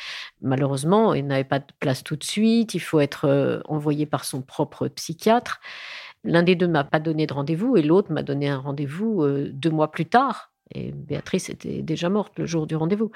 malheureusement, 0.41 1.13
ils 1.13 1.28
n'avaient 1.28 1.43
pas 1.43 1.60
de 1.60 1.73
place 1.80 2.04
tout 2.04 2.15
de 2.15 2.23
suite, 2.23 2.73
il 2.73 2.80
faut 2.80 3.02
être 3.02 3.26
euh, 3.26 3.60
envoyé 3.65 4.06
par 4.06 4.23
son 4.23 4.41
propre 4.41 4.88
psychiatre. 4.88 5.60
L'un 6.23 6.43
des 6.43 6.56
deux 6.56 6.69
m'a 6.69 6.86
pas 6.86 7.02
donné 7.02 7.28
de 7.28 7.34
rendez-vous 7.34 7.76
et 7.76 7.82
l'autre 7.82 8.13
m'a 8.13 8.23
donné 8.23 8.47
un 8.47 8.60
rendez-vous 8.60 9.28
deux 9.52 9.69
mois 9.69 9.91
plus 9.91 10.06
tard. 10.06 10.52
Et 10.71 10.91
Béatrice 10.91 11.49
était 11.49 11.82
déjà 11.82 12.10
morte 12.10 12.34
le 12.38 12.45
jour 12.45 12.67
du 12.67 12.76
rendez-vous. 12.76 13.12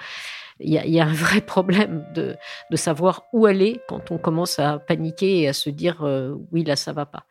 Il 0.59 0.73
y, 0.73 0.99
a 0.99 1.05
un 1.05 1.13
vrai 1.13 1.41
problème 1.45 2.05
de, 2.13 2.35
savoir 2.75 3.23
où 3.33 3.45
aller 3.45 3.79
quand 3.87 4.11
on 4.11 4.17
commence 4.17 4.59
à 4.59 4.79
paniquer 4.79 5.41
et 5.41 5.47
à 5.47 5.53
se 5.53 5.69
dire 5.69 6.03
euh, 6.03 6.35
oui, 6.51 6.63
là, 6.63 6.75
ça 6.75 6.93
va 6.93 7.05
pas. 7.05 7.25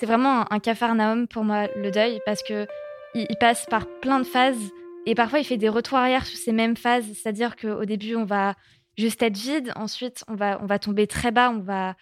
C'est 0.00 0.06
vraiment 0.06 0.50
un 0.50 0.60
cafarnaum 0.60 1.28
pour 1.28 1.44
moi, 1.44 1.66
le 1.76 1.90
deuil, 1.90 2.20
parce 2.24 2.42
que 2.42 2.66
il, 3.14 3.26
passe 3.38 3.66
par 3.66 3.86
plein 4.00 4.18
de 4.18 4.24
phases 4.24 4.70
et 5.04 5.14
parfois 5.14 5.40
il 5.40 5.44
fait 5.44 5.58
des 5.58 5.68
retours 5.68 5.98
arrière 5.98 6.24
sur 6.24 6.38
ces 6.38 6.52
mêmes 6.52 6.76
phases. 6.76 7.04
C'est-à-dire 7.12 7.54
qu'au 7.54 7.84
début, 7.84 8.16
on 8.16 8.24
va 8.24 8.54
juste 8.96 9.22
être 9.22 9.36
vide, 9.36 9.72
ensuite, 9.76 10.24
on 10.28 10.36
va, 10.36 10.58
on 10.62 10.66
va 10.66 10.78
tomber 10.78 11.06
très 11.06 11.32
bas, 11.32 11.50
on 11.50 11.60
va 11.60 11.96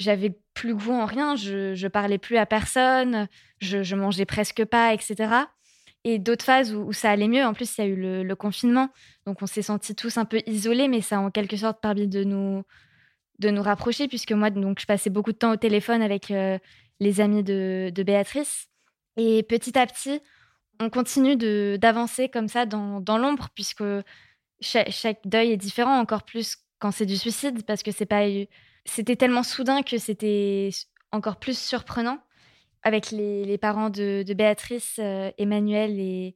j'avais 0.00 0.34
plus 0.54 0.74
goût 0.74 0.92
en 0.92 1.04
rien, 1.04 1.36
je, 1.36 1.74
je 1.74 1.86
parlais 1.86 2.16
plus 2.16 2.38
à 2.38 2.46
personne, 2.46 3.28
je, 3.60 3.94
mangeais 3.94 4.24
presque 4.24 4.64
pas, 4.64 4.94
etc. 4.94 5.34
Et 6.04 6.18
d'autres 6.18 6.44
phases 6.44 6.74
où, 6.74 6.90
ça 6.94 7.10
allait 7.10 7.28
mieux. 7.28 7.44
En 7.44 7.52
plus, 7.52 7.76
il 7.76 7.80
y 7.82 7.84
a 7.84 7.86
eu 7.86 8.24
le, 8.24 8.34
confinement, 8.34 8.88
donc 9.26 9.42
on 9.42 9.46
s'est 9.46 9.62
sentis 9.62 9.94
tous 9.94 10.16
un 10.16 10.24
peu 10.24 10.40
isolés, 10.46 10.88
mais 10.88 11.02
ça 11.02 11.18
a 11.18 11.20
en 11.20 11.30
quelque 11.30 11.56
sorte 11.56 11.80
permis 11.80 12.08
de 12.08 12.24
nous 12.24 12.64
de 13.38 13.48
nous 13.48 13.62
rapprocher, 13.62 14.06
puisque 14.06 14.32
moi, 14.32 14.50
donc, 14.50 14.80
je 14.80 14.86
passais 14.86 15.08
beaucoup 15.08 15.32
de 15.32 15.38
temps 15.38 15.52
au 15.52 15.56
téléphone 15.56 16.02
avec 16.02 16.30
euh, 16.30 16.58
les 16.98 17.22
amis 17.22 17.42
de, 17.42 17.90
de, 17.94 18.02
Béatrice. 18.02 18.68
Et 19.16 19.42
petit 19.42 19.78
à 19.78 19.86
petit, 19.86 20.20
on 20.78 20.90
continue 20.90 21.36
d'avancer 21.78 22.28
comme 22.28 22.48
ça 22.48 22.66
dans, 22.66 23.00
dans 23.00 23.16
l'ombre, 23.16 23.48
puisque 23.54 23.82
chaque, 24.60 24.90
chaque, 24.90 25.20
deuil 25.24 25.52
est 25.52 25.56
différent, 25.56 25.98
encore 25.98 26.24
plus 26.24 26.58
quand 26.80 26.90
c'est 26.90 27.06
du 27.06 27.16
suicide, 27.16 27.64
parce 27.64 27.82
que 27.82 27.92
c'est 27.92 28.04
pas 28.04 28.26
c'était 28.84 29.16
tellement 29.16 29.42
soudain 29.42 29.82
que 29.82 29.98
c'était 29.98 30.70
encore 31.12 31.36
plus 31.36 31.58
surprenant. 31.58 32.18
Avec 32.82 33.10
les, 33.10 33.58
parents 33.58 33.90
de, 33.90 34.24
Béatrice, 34.32 34.96
euh, 34.98 35.30
Emmanuel 35.36 36.00
et, 36.00 36.34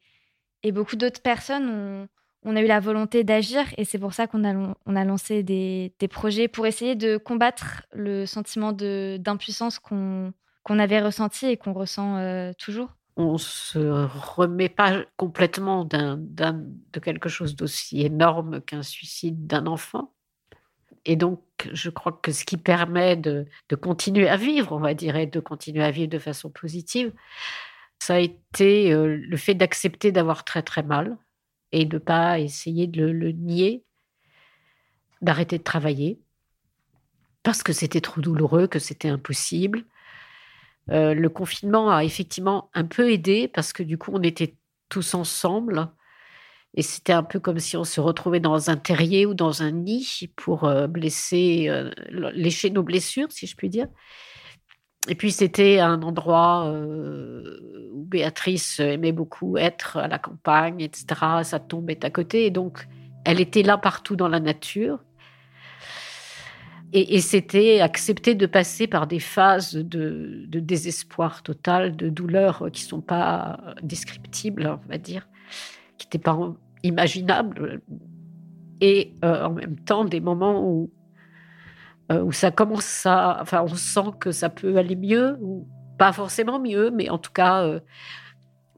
beaucoup 0.72 0.96
d'autres 0.96 1.22
personnes, 1.22 2.06
on, 2.42 2.56
a 2.56 2.60
eu 2.60 2.66
la 2.66 2.80
volonté 2.80 3.24
d'agir 3.24 3.64
et 3.78 3.86
c'est 3.86 3.98
pour 3.98 4.12
ça 4.12 4.26
qu'on 4.26 4.44
a, 4.44 5.04
lancé 5.04 5.42
des, 5.42 5.94
projets 6.10 6.48
pour 6.48 6.66
essayer 6.66 6.96
de 6.96 7.16
combattre 7.16 7.86
le 7.92 8.26
sentiment 8.26 8.72
d'impuissance 8.72 9.78
qu'on 9.78 10.32
avait 10.68 11.00
ressenti 11.00 11.46
et 11.46 11.56
qu'on 11.56 11.72
ressent 11.72 12.18
euh, 12.18 12.52
toujours 12.58 12.90
on 13.16 13.38
se 13.38 13.78
remet 13.78 14.68
pas 14.68 15.04
complètement 15.16 15.84
de 15.84 16.98
quelque 17.00 17.28
chose 17.28 17.54
d'aussi 17.54 18.02
énorme 18.02 18.60
qu'un 18.60 18.82
suicide 18.82 19.46
d'un 19.46 19.66
enfant 19.66 20.12
Et 21.04 21.16
donc, 21.16 21.42
je 21.72 21.90
crois 21.90 22.12
que 22.12 22.32
ce 22.32 22.44
qui 22.44 22.56
permet 22.56 23.16
de, 23.16 23.46
continuer 23.80 24.28
à 24.28 24.36
vivre, 24.36 24.72
on 24.72 24.80
va 24.80 24.94
dire, 24.94 25.16
et 25.16 25.26
de 25.26 25.40
continuer 25.40 25.82
à 25.82 25.90
vivre 25.90 26.10
de 26.10 26.18
façon 26.18 26.50
positive, 26.50 27.12
ça 27.98 28.14
a 28.14 28.18
été 28.18 28.92
euh, 28.92 29.16
le 29.16 29.36
fait 29.36 29.54
d'accepter 29.54 30.12
d'avoir 30.12 30.44
très 30.44 30.62
très 30.62 30.82
mal 30.82 31.16
et 31.72 31.84
de 31.84 31.96
ne 31.96 31.98
pas 31.98 32.38
essayer 32.38 32.86
de 32.86 33.06
le, 33.06 33.32
nier, 33.32 33.84
d'arrêter 35.22 35.58
de 35.58 35.62
travailler, 35.62 36.20
parce 37.42 37.62
que 37.62 37.72
c'était 37.72 38.00
trop 38.00 38.20
douloureux, 38.20 38.66
que 38.66 38.78
c'était 38.78 39.08
impossible. 39.08 39.84
Euh, 40.90 41.14
le 41.14 41.28
confinement 41.28 41.90
a 41.90 42.04
effectivement 42.04 42.70
un 42.74 42.84
peu 42.84 43.10
aidé, 43.10 43.48
parce 43.48 43.72
que 43.72 43.82
du 43.82 43.98
coup, 43.98 44.10
on 44.14 44.22
était 44.22 44.56
tous 44.88 45.14
ensemble 45.14 45.88
et 46.76 46.82
c'était 46.82 47.12
un 47.12 47.22
peu 47.22 47.38
comme 47.38 47.60
si 47.60 47.76
on 47.76 47.84
se 47.84 48.00
retrouvait 48.00 48.40
dans 48.40 48.68
un 48.68 48.76
terrier 48.76 49.26
ou 49.26 49.34
dans 49.34 49.62
un 49.62 49.70
nid 49.70 50.28
pour 50.34 50.64
euh, 50.64 50.88
blesser, 50.88 51.66
euh, 51.68 51.90
lécher 52.10 52.70
nos 52.70 52.82
blessures, 52.82 53.30
si 53.30 53.46
je 53.46 53.54
puis 53.54 53.68
dire. 53.68 53.86
Et 55.08 55.14
puis 55.14 55.30
c'était 55.30 55.78
un 55.78 56.02
endroit 56.02 56.66
euh, 56.66 57.88
où 57.92 58.04
Béatrice 58.04 58.80
aimait 58.80 59.12
beaucoup 59.12 59.56
être 59.56 59.98
à 59.98 60.08
la 60.08 60.18
campagne, 60.18 60.80
etc. 60.80 61.04
Sa 61.44 61.60
tombe 61.60 61.90
est 61.90 62.04
à 62.04 62.10
côté, 62.10 62.46
et 62.46 62.50
donc 62.50 62.88
elle 63.24 63.40
était 63.40 63.62
là 63.62 63.78
partout 63.78 64.16
dans 64.16 64.28
la 64.28 64.40
nature. 64.40 64.98
Et, 66.96 67.20
c'était 67.20 67.80
accepter 67.80 68.36
de 68.36 68.46
passer 68.46 68.86
par 68.86 69.08
des 69.08 69.18
phases 69.18 69.74
de, 69.74 70.44
de 70.46 70.60
désespoir 70.60 71.42
total, 71.42 71.96
de 71.96 72.08
douleurs 72.08 72.68
qui 72.72 72.82
sont 72.82 73.00
pas 73.00 73.58
descriptibles, 73.82 74.78
on 74.86 74.88
va 74.88 74.98
dire, 74.98 75.26
qui 75.98 76.06
n'étaient 76.06 76.20
pas 76.20 76.38
imaginable 76.84 77.80
et 78.80 79.14
euh, 79.24 79.46
en 79.46 79.50
même 79.50 79.76
temps 79.80 80.04
des 80.04 80.20
moments 80.20 80.62
où, 80.62 80.90
euh, 82.12 82.22
où 82.22 82.32
ça 82.32 82.50
commence 82.50 83.06
à. 83.06 83.38
Enfin, 83.40 83.62
on 83.62 83.74
sent 83.74 84.12
que 84.20 84.30
ça 84.30 84.50
peut 84.50 84.76
aller 84.76 84.96
mieux, 84.96 85.38
ou 85.40 85.66
pas 85.98 86.12
forcément 86.12 86.60
mieux, 86.60 86.90
mais 86.90 87.08
en 87.08 87.18
tout 87.18 87.32
cas, 87.32 87.64
euh, 87.64 87.80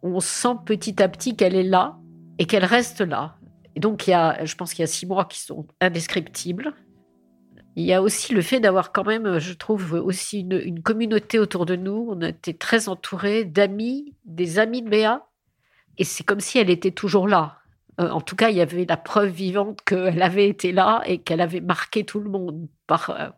on 0.03 0.21
sent 0.21 0.57
petit 0.65 1.03
à 1.03 1.09
petit 1.09 1.37
qu'elle 1.37 1.57
est 1.57 1.65
là 1.65 1.99
et 2.39 2.47
qu'elle 2.47 2.65
reste 2.65 3.01
là. 3.01 3.37
Et 3.75 3.81
donc, 3.81 4.07
il 4.07 4.11
y 4.11 4.15
a, 4.15 4.45
je 4.45 4.55
pense 4.55 4.73
qu'il 4.73 4.83
y 4.83 4.85
a 4.85 4.87
six 4.87 5.07
mois 5.07 5.25
qui 5.25 5.41
sont 5.41 5.67
indescriptibles. 5.81 6.73
Il 7.75 7.85
y 7.85 7.93
a 7.93 8.01
aussi 8.01 8.33
le 8.33 8.41
fait 8.41 8.59
d'avoir 8.59 8.91
quand 8.91 9.05
même, 9.05 9.39
je 9.39 9.53
trouve, 9.53 9.95
aussi 9.95 10.41
une, 10.41 10.59
une, 10.65 10.83
communauté 10.83 11.39
autour 11.39 11.67
de 11.67 11.77
nous. 11.77 12.09
On 12.11 12.23
été 12.23 12.57
très 12.57 12.89
entourés 12.89 13.45
d'amis, 13.45 14.15
des 14.25 14.59
amis 14.59 14.81
de 14.81 14.89
Béa. 14.89 15.27
Et 15.99 16.05
c'est 16.05 16.25
comme 16.25 16.41
si 16.41 16.59
elle 16.59 16.71
était 16.71 16.91
toujours 16.91 17.29
là. 17.29 17.59
Euh, 18.01 18.11
en 18.11 18.21
tout 18.21 18.37
cas, 18.37 18.51
il 18.51 18.57
y 18.57 18.61
avait 18.61 18.85
la 18.85 18.97
preuve 18.97 19.31
vivante 19.31 19.83
qu'elle 19.83 20.23
avait 20.23 20.49
été 20.49 20.73
là 20.73 21.03
et 21.07 21.19
qu'elle 21.19 21.41
avait 21.41 21.61
marqué 21.61 22.05
tout 22.05 22.21
le 22.21 22.31
monde 22.31 22.69
par, 22.87 23.11
euh, 23.11 23.29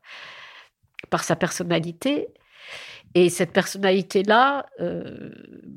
par 1.11 1.25
sa 1.25 1.37
personnalité. 1.37 2.29
Et 3.15 3.31
cette 3.31 3.53
personnalité-là, 3.53 4.67
euh, 4.81 5.31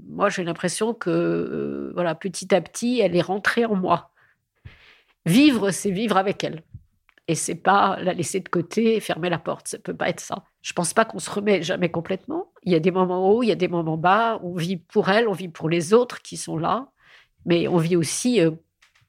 moi, 0.10 0.30
j'ai 0.30 0.44
l'impression 0.44 0.94
que, 0.94 1.92
voilà, 1.94 2.16
petit 2.16 2.54
à 2.54 2.62
petit, 2.62 3.00
elle 3.00 3.16
est 3.16 3.22
rentrée 3.22 3.66
en 3.66 3.76
moi. 3.76 4.12
Vivre, 5.26 5.72
c'est 5.72 5.92
vivre 5.92 6.18
avec 6.18 6.44
elle. 6.44 6.64
Et 7.28 7.36
c'est 7.36 7.56
pas 7.56 7.98
la 8.02 8.14
laisser 8.14 8.42
de 8.42 8.50
côté 8.50 8.96
et 8.96 9.00
fermer 9.00 9.30
la 9.30 9.38
porte. 9.38 9.68
Ça 9.68 9.78
peut 9.78 9.94
pas 9.94 10.10
être 10.10 10.20
ça. 10.20 10.44
Je 10.62 10.74
pense 10.74 10.94
pas 10.94 11.06
qu'on 11.06 11.20
se 11.20 11.30
remet 11.30 11.62
jamais 11.62 11.90
complètement. 11.90 12.52
Il 12.64 12.74
y 12.74 12.76
a 12.76 12.80
des 12.80 12.92
moments 12.92 13.30
hauts, 13.30 13.44
il 13.44 13.48
y 13.48 13.52
a 13.52 13.56
des 13.56 13.68
moments 13.68 13.98
bas. 13.98 14.40
On 14.44 14.56
vit 14.56 14.78
pour 14.78 15.10
elle, 15.10 15.28
on 15.28 15.34
vit 15.34 15.48
pour 15.48 15.70
les 15.70 15.94
autres 15.94 16.22
qui 16.22 16.36
sont 16.36 16.58
là. 16.58 16.90
Mais 17.46 17.68
on 17.68 17.78
vit 17.78 17.96
aussi 17.96 18.42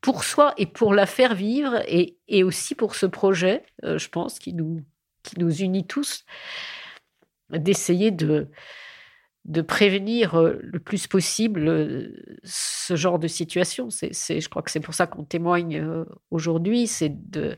pour 0.02 0.24
soi 0.24 0.52
et 0.58 0.66
pour 0.66 0.92
la 0.92 1.06
faire 1.06 1.34
vivre 1.34 1.80
et, 1.86 2.42
aussi 2.42 2.74
pour 2.74 2.94
ce 2.94 3.06
projet, 3.06 3.64
euh, 3.84 3.96
je 3.96 4.08
pense, 4.08 4.38
qui 4.38 4.52
nous, 4.52 4.82
qui 5.22 5.38
nous 5.38 5.62
unit 5.62 5.86
tous, 5.86 6.26
d'essayer 7.50 8.10
de, 8.10 8.48
de 9.44 9.62
prévenir 9.62 10.34
euh, 10.34 10.58
le 10.60 10.80
plus 10.80 11.06
possible 11.06 11.68
euh, 11.68 12.38
ce 12.42 12.96
genre 12.96 13.20
de 13.20 13.28
situation. 13.28 13.90
C'est, 13.90 14.12
je 14.12 14.48
crois 14.48 14.62
que 14.62 14.72
c'est 14.72 14.80
pour 14.80 14.94
ça 14.94 15.06
qu'on 15.06 15.24
témoigne 15.24 16.04
aujourd'hui, 16.30 16.88
c'est 16.88 17.30
de 17.30 17.56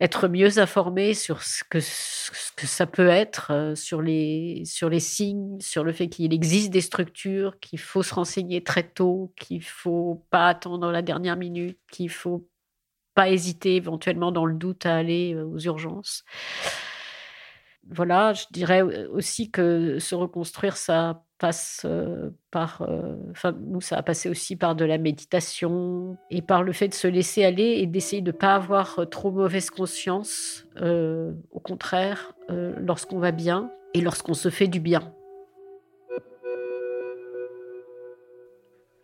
être 0.00 0.28
mieux 0.28 0.58
informé 0.58 1.14
sur 1.14 1.42
ce 1.42 1.64
que, 1.64 1.80
ça 1.80 2.86
peut 2.86 3.08
être, 3.08 3.50
euh, 3.50 3.74
sur 3.74 4.02
les, 4.02 4.62
sur 4.66 4.90
les 4.90 5.00
signes, 5.00 5.58
sur 5.60 5.84
le 5.84 5.92
fait 5.92 6.08
qu'il 6.08 6.34
existe 6.34 6.70
des 6.70 6.82
structures, 6.82 7.58
qu'il 7.60 7.78
faut 7.78 8.02
se 8.02 8.14
renseigner 8.14 8.62
très 8.62 8.82
tôt, 8.82 9.32
qu'il 9.36 9.62
faut 9.62 10.26
pas 10.30 10.48
attendre 10.48 10.90
la 10.90 11.02
dernière 11.02 11.36
minute, 11.36 11.78
qu'il 11.90 12.10
faut 12.10 12.46
pas 13.14 13.30
hésiter 13.30 13.76
éventuellement 13.76 14.32
dans 14.32 14.44
le 14.44 14.54
doute 14.54 14.84
à 14.84 14.96
aller 14.96 15.34
euh, 15.34 15.46
aux 15.46 15.58
urgences. 15.60 16.24
Voilà, 17.88 18.34
je 18.34 18.44
dirais 18.50 18.82
aussi 18.82 19.50
que 19.50 19.98
se 20.00 20.14
reconstruire, 20.14 20.76
ça 20.76 21.24
passe 21.38 21.86
par, 22.50 22.86
enfin 23.30 23.54
nous 23.60 23.80
ça 23.80 23.96
a 23.96 24.02
passé 24.02 24.28
aussi 24.28 24.56
par 24.56 24.74
de 24.74 24.84
la 24.84 24.98
méditation 24.98 26.16
et 26.30 26.42
par 26.42 26.62
le 26.62 26.72
fait 26.72 26.88
de 26.88 26.94
se 26.94 27.08
laisser 27.08 27.44
aller 27.44 27.76
et 27.78 27.86
d'essayer 27.86 28.22
de 28.22 28.32
ne 28.32 28.36
pas 28.36 28.54
avoir 28.54 29.00
trop 29.10 29.30
mauvaise 29.30 29.70
conscience, 29.70 30.66
au 30.80 31.60
contraire, 31.60 32.34
lorsqu'on 32.48 33.18
va 33.18 33.32
bien 33.32 33.70
et 33.94 34.00
lorsqu'on 34.00 34.34
se 34.34 34.50
fait 34.50 34.68
du 34.68 34.80
bien. 34.80 35.15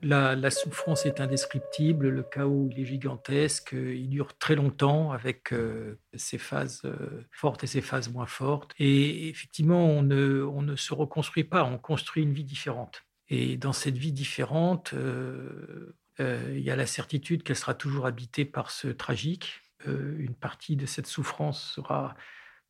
La, 0.05 0.51
souffrance 0.51 1.07
est 1.07 1.21
indescriptible, 1.21 2.09
le 2.09 2.25
chaos 2.25 2.69
il 2.73 2.81
est 2.81 2.85
gigantesque, 2.85 3.73
il 3.73 4.09
dure 4.09 4.37
très 4.37 4.57
longtemps 4.57 5.13
avec 5.13 5.53
euh, 5.53 5.97
ses 6.15 6.39
phases 6.39 6.83
euh, 6.85 7.23
fortes 7.31 7.63
et 7.63 7.69
ses 7.69 7.81
phases 7.81 8.11
moins 8.11 8.27
fortes. 8.27 8.75
Et 8.81 9.29
effectivement, 9.29 9.87
on 9.87 10.03
ne, 10.03 10.75
se 10.75 10.93
reconstruit 10.93 11.45
pas, 11.45 11.63
on 11.63 11.79
construit 11.79 12.25
une 12.25 12.33
vie 12.33 12.43
différente. 12.43 13.05
Et 13.29 13.57
dans 13.57 13.73
cette 13.73 13.97
vie 13.97 14.13
différente, 14.13 14.93
euh, 14.93 15.95
il 16.19 16.61
y 16.61 16.71
a 16.71 16.77
la 16.77 16.87
certitude 16.87 17.45
qu'elle 17.45 17.57
sera 17.57 17.75
toujours 17.75 18.07
habitée 18.07 18.45
par 18.45 18.73
ce 18.73 18.89
tragique. 18.89 19.63
une 19.87 20.35
partie 20.35 20.77
de 20.77 20.87
cette 20.87 21.07
souffrance 21.07 21.75
sera 21.75 22.17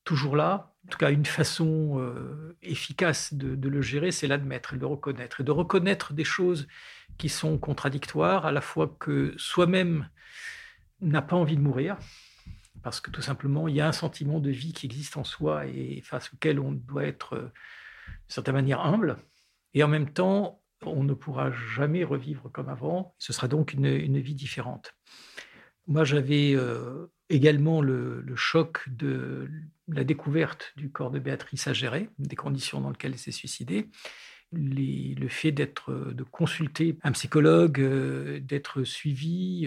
toujours 0.05 0.37
là. 0.37 0.73
En 0.87 0.91
tout 0.91 0.99
cas, 0.99 1.11
une 1.11 1.27
façon 1.27 2.13
efficace 2.61 3.35
de, 3.35 3.69
le 3.69 3.83
gérer, 3.83 4.11
c'est 4.11 4.27
l'admettre 4.27 4.75
et 4.75 4.77
le 4.77 4.87
reconnaître. 4.87 5.41
Et 5.41 5.45
de 5.45 5.53
reconnaître 5.53 6.13
des 6.13 6.25
choses 6.25 6.67
qui 7.19 7.29
sont 7.29 7.57
contradictoires, 7.57 8.47
à 8.47 8.53
la 8.53 8.61
fois 8.61 8.97
que 8.99 9.35
soi-même 9.37 10.09
n'a 11.01 11.23
pas 11.23 11.37
envie 11.37 11.57
de 11.57 11.63
mourir, 11.63 11.97
parce 12.83 13.01
que 13.01 13.11
tout 13.11 13.23
simplement, 13.23 13.69
il 13.69 13.77
y 13.77 13.81
a 13.81 13.87
un 13.87 13.93
sentiment 13.93 14.41
de 14.41 14.51
vie 14.51 14.73
qui 14.73 14.87
existe 14.87 15.17
en 15.17 15.25
soi 15.25 15.67
et 15.67 16.01
face 16.05 16.33
auquel 16.33 16.59
on 16.59 16.73
doit 16.73 17.05
être, 17.05 17.35
euh, 17.35 17.43
d'une 17.43 18.29
certaine 18.29 18.55
manière, 18.55 18.81
humble. 18.81 19.17
Et 19.75 19.83
en 19.83 19.89
même 19.89 20.13
temps, 20.13 20.63
on 20.85 21.05
ne 21.05 21.15
pourra 21.15 21.53
jamais 21.53 22.03
revivre 22.05 22.51
comme 22.51 22.69
avant. 22.69 23.15
Ce 23.19 23.33
sera 23.33 23.47
donc 23.47 23.73
une, 23.73 24.19
vie 24.19 24.35
différente. 24.35 24.95
Moi, 25.87 26.05
j'avais 26.05 26.55
euh, 26.55 27.07
également 27.29 27.81
le, 27.81 28.25
choc 28.37 28.89
de 28.89 29.49
la 29.89 30.05
découverte 30.05 30.73
du 30.77 30.91
corps 30.91 31.11
de 31.11 31.19
Béatrice 31.19 31.67
à 31.67 31.73
gérer, 31.73 32.09
des 32.19 32.37
conditions 32.37 32.81
dans 32.81 32.91
lesquelles 32.91 33.13
elle 33.13 33.19
s'est 33.19 33.33
suicidée 33.33 33.89
le 34.55 35.29
fait 35.29 35.51
d'être, 35.51 35.93
euh, 35.93 36.13
de 36.13 36.25
consulter 36.25 36.99
un 37.03 37.13
psychologue, 37.13 37.81
euh, 37.81 38.39
d'être 38.39 38.85
suivi 38.85 39.67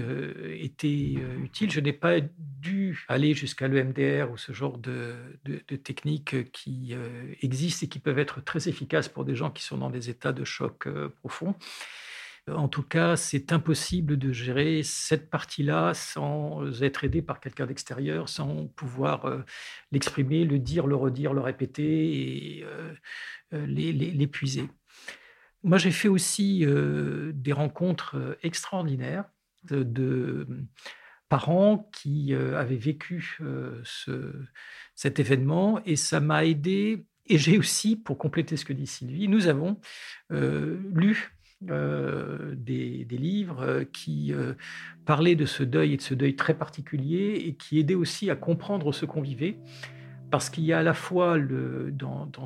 était 0.59 1.15
utile. 1.43 1.71
Je 1.71 1.79
n'ai 1.79 1.91
pas 1.91 2.19
dû 2.37 3.03
aller 3.07 3.33
jusqu'à 3.33 3.67
l'EMDR 3.67 4.31
ou 4.31 4.37
ce 4.37 4.51
genre 4.51 4.77
de, 4.77 5.15
de, 5.45 5.75
techniques 5.75 6.51
qui 6.51 6.93
existent 7.41 7.85
et 7.85 7.89
qui 7.89 7.97
peuvent 7.97 8.19
être 8.19 8.43
très 8.43 8.69
efficaces 8.69 9.09
pour 9.09 9.25
des 9.25 9.35
gens 9.35 9.49
qui 9.49 9.63
sont 9.63 9.77
dans 9.79 9.89
des 9.89 10.11
états 10.11 10.33
de 10.33 10.43
choc 10.43 10.87
profond. 11.15 11.55
En 12.47 12.67
tout 12.67 12.83
cas, 12.83 13.15
c'est 13.15 13.51
impossible 13.51 14.17
de 14.17 14.31
gérer 14.31 14.83
cette 14.83 15.31
partie-là 15.31 15.95
sans 15.95 16.83
être 16.83 17.03
aidé 17.03 17.23
par 17.23 17.39
quelqu'un 17.39 17.65
d'extérieur, 17.65 18.29
sans 18.29 18.67
pouvoir 18.67 19.43
l'exprimer, 19.91 20.45
le 20.45 20.59
dire, 20.59 20.85
le 20.85 20.95
redire, 20.95 21.33
le 21.33 21.41
répéter 21.41 22.59
et 22.59 22.65
euh, 23.53 23.65
l'épuiser. 23.67 24.69
Moi, 25.63 25.77
j'ai 25.77 25.91
fait 25.91 26.07
aussi 26.07 26.65
euh, 26.65 27.31
des 27.33 27.53
rencontres 27.53 28.17
euh, 28.17 28.35
extraordinaires 28.43 29.25
de, 29.63 30.47
parents 31.27 31.89
qui 31.91 32.35
avaient 32.35 32.75
vécu 32.75 33.39
ce, 33.83 34.31
cet 34.93 35.19
événement 35.19 35.81
et 35.83 35.95
ça 35.95 36.19
m'a 36.19 36.45
aidé. 36.45 37.07
Et 37.25 37.39
j'ai 37.39 37.57
aussi, 37.57 37.95
pour 37.95 38.19
compléter 38.19 38.57
ce 38.57 38.63
que 38.63 38.73
dit 38.73 38.85
Sylvie, 38.85 39.27
nous 39.27 39.47
avons 39.47 39.81
lu 40.29 41.34
des, 41.67 43.05
des, 43.05 43.17
livres 43.17 43.83
qui 43.91 44.33
parlaient 45.05 45.35
de 45.35 45.45
ce 45.45 45.63
deuil 45.63 45.93
et 45.93 45.97
de 45.97 46.01
ce 46.01 46.13
deuil 46.13 46.35
très 46.35 46.53
particulier 46.53 47.43
et 47.45 47.53
qui 47.55 47.79
aidaient 47.79 47.95
aussi 47.95 48.29
à 48.29 48.35
comprendre 48.35 48.91
ce 48.91 49.05
qu'on 49.05 49.21
vivait 49.21 49.57
parce 50.31 50.49
qu'il 50.49 50.65
y 50.65 50.73
a 50.73 50.79
à 50.79 50.83
la 50.83 50.93
fois 50.93 51.37
dans, 51.39 52.45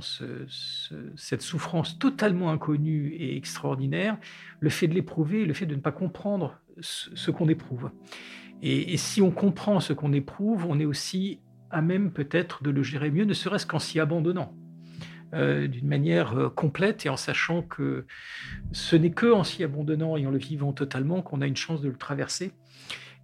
cette 1.16 1.42
souffrance 1.42 1.98
totalement 1.98 2.52
inconnue 2.52 3.16
et 3.18 3.36
extraordinaire, 3.36 4.18
le 4.60 4.70
fait 4.70 4.88
de 4.88 4.94
l'éprouver, 4.94 5.46
le 5.46 5.54
fait 5.54 5.66
de 5.66 5.76
ne 5.76 5.80
pas 5.80 5.92
comprendre 5.92 6.60
ce, 6.80 7.32
qu'on 7.32 7.50
éprouve. 7.50 7.92
Et, 8.62 8.98
si 8.98 9.22
on 9.22 9.32
comprend 9.32 9.80
ce 9.80 9.94
qu'on 9.94 10.14
éprouve, 10.14 10.66
on 10.68 10.80
est 10.80 10.86
aussi 10.86 11.40
à 11.72 11.82
même 11.82 12.12
peut-être 12.12 12.64
de 12.64 12.70
le 12.70 12.84
gérer 12.84 13.12
mieux, 13.12 13.26
ne 13.26 13.34
serait-ce 13.34 13.66
qu'en 13.66 13.80
s'y 13.80 14.00
abandonnant. 14.00 14.54
Euh, 15.36 15.68
d'une 15.68 15.88
manière 15.88 16.36
euh, 16.36 16.50
complète 16.50 17.06
et 17.06 17.10
en 17.10 17.18
sachant 17.18 17.62
que 17.62 18.08
ce 18.72 18.96
n'est 18.96 19.12
que 19.12 19.32
en 19.32 19.44
s'y 19.44 19.64
abandonnant 19.64 20.18
et 20.18 20.26
en 20.26 20.32
le 20.32 20.40
vivant 20.40 20.74
totalement 20.74 21.22
qu'on 21.22 21.42
a 21.42 21.46
une 21.46 21.56
chance 21.56 21.82
de 21.82 21.90
le 21.90 21.96
traverser 21.96 22.52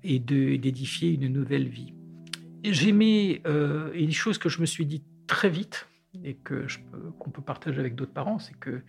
et 0.03 0.19
d'édifier 0.19 1.09
une 1.09 1.27
nouvelle 1.29 1.67
vie. 1.67 1.95
J'aimais, 2.63 3.41
euh, 3.47 3.91
et 3.95 4.03
une 4.03 4.11
chose 4.11 4.37
que 4.37 4.49
je 4.49 4.61
me 4.61 4.67
suis 4.67 4.85
dit 4.85 5.03
très 5.25 5.49
vite, 5.49 5.87
et 6.23 6.35
que 6.35 6.67
qu'on 7.17 7.31
peut 7.31 7.41
partager 7.41 7.79
avec 7.79 7.95
d'autres 7.95 8.13
parents, 8.13 8.37
c'est 8.37 8.57
que 8.59 8.83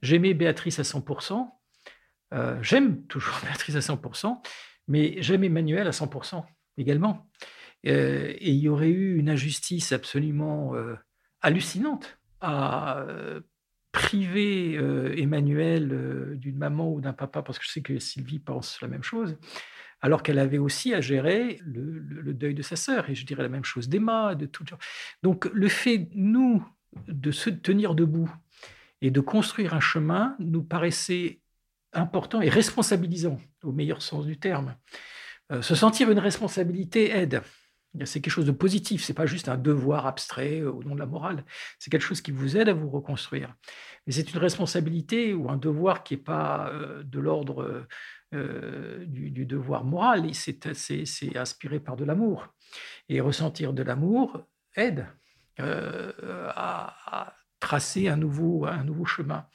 j'aimais 0.00 0.32
Béatrice 0.32 0.78
à 0.78 0.84
100%, 0.84 1.46
j'aime 2.62 3.02
toujours 3.08 3.38
Béatrice 3.44 3.76
à 3.76 3.80
100%, 3.80 4.40
mais 4.88 5.16
j'aime 5.20 5.44
Emmanuel 5.44 5.86
à 5.86 5.90
100% 5.90 6.42
également. 6.78 7.28
et 7.84 8.50
il 8.50 8.56
y 8.56 8.70
aurait 8.70 8.88
eu 8.88 9.18
une 9.18 9.28
injustice 9.28 9.92
absolument 9.92 10.72
hallucinante 11.42 12.18
à 12.44 12.98
euh, 12.98 13.40
priver 13.90 14.76
euh, 14.76 15.14
Emmanuel 15.16 15.92
euh, 15.92 16.34
d'une 16.36 16.58
maman 16.58 16.92
ou 16.92 17.00
d'un 17.00 17.14
papa, 17.14 17.42
parce 17.42 17.58
que 17.58 17.64
je 17.64 17.70
sais 17.70 17.80
que 17.80 17.98
Sylvie 17.98 18.38
pense 18.38 18.80
la 18.82 18.88
même 18.88 19.02
chose, 19.02 19.36
alors 20.02 20.22
qu'elle 20.22 20.38
avait 20.38 20.58
aussi 20.58 20.92
à 20.92 21.00
gérer 21.00 21.58
le, 21.64 22.34
deuil 22.34 22.54
de 22.54 22.62
sa 22.62 22.76
sœur, 22.76 23.08
et 23.08 23.14
je 23.14 23.24
dirais 23.24 23.42
la 23.42 23.48
même 23.48 23.64
chose 23.64 23.88
d'Emma, 23.88 24.34
de 24.34 24.44
tout. 24.44 24.64
Donc 25.22 25.46
le 25.52 25.68
fait, 25.68 26.08
nous, 26.14 26.66
de 27.08 27.30
se 27.30 27.48
tenir 27.48 27.94
debout 27.94 28.30
et 29.00 29.10
de 29.10 29.20
construire 29.20 29.74
un 29.74 29.80
chemin 29.80 30.36
nous 30.38 30.62
paraissait 30.62 31.40
important 31.92 32.42
et 32.42 32.50
responsabilisant, 32.50 33.40
au 33.62 33.72
meilleur 33.72 34.02
sens 34.02 34.26
du 34.26 34.38
terme. 34.38 34.76
se 35.60 35.74
sentir 35.74 36.10
une 36.10 36.18
responsabilité 36.18 37.10
aide. 37.10 37.42
C'est 38.04 38.20
quelque 38.20 38.32
chose 38.32 38.46
de 38.46 38.52
positif, 38.52 39.04
c'est 39.04 39.14
pas 39.14 39.26
juste 39.26 39.48
un 39.48 39.56
devoir 39.56 40.06
abstrait 40.06 40.60
euh, 40.60 40.72
au 40.72 40.82
nom 40.82 40.94
de 40.94 41.00
la 41.00 41.06
morale, 41.06 41.44
c'est 41.78 41.90
quelque 41.90 42.02
chose 42.02 42.20
qui 42.20 42.32
vous 42.32 42.56
aide 42.56 42.68
à 42.68 42.72
vous 42.72 42.90
reconstruire. 42.90 43.54
Mais 44.06 44.12
c'est 44.12 44.32
une 44.32 44.40
responsabilité 44.40 45.32
ou 45.32 45.48
un 45.48 45.56
devoir 45.56 46.02
qui 46.02 46.14
n'est 46.14 46.22
pas 46.22 46.70
euh, 46.70 47.04
de 47.04 47.20
l'ordre 47.20 47.86
euh, 48.34 49.04
du, 49.06 49.46
devoir 49.46 49.84
moral, 49.84 50.34
c'est 50.34 51.36
aspiré 51.36 51.78
par 51.78 51.94
de 51.94 52.04
l'amour. 52.04 52.48
Et 53.08 53.20
ressentir 53.20 53.72
de 53.72 53.84
l'amour 53.84 54.42
aide 54.74 55.06
à, 55.58 56.96
à, 57.06 57.34
tracer 57.60 58.08
un 58.08 58.16
nouveau, 58.16 58.66
un 58.66 58.82
nouveau 58.82 59.04
chemin. 59.04 59.46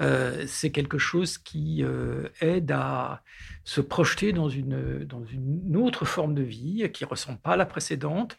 Euh, 0.00 0.44
c'est 0.46 0.70
quelque 0.70 0.98
chose 0.98 1.38
qui 1.38 1.82
euh, 1.82 2.28
aide 2.40 2.70
à 2.72 3.22
se 3.64 3.80
projeter 3.80 4.32
dans 4.32 4.48
une, 4.48 5.04
dans 5.04 5.24
une 5.24 5.76
autre 5.76 6.04
forme 6.04 6.34
de 6.34 6.42
vie 6.42 6.88
qui 6.92 7.04
ne 7.04 7.08
ressemble 7.08 7.38
pas 7.38 7.52
à 7.52 7.56
la 7.56 7.66
précédente, 7.66 8.36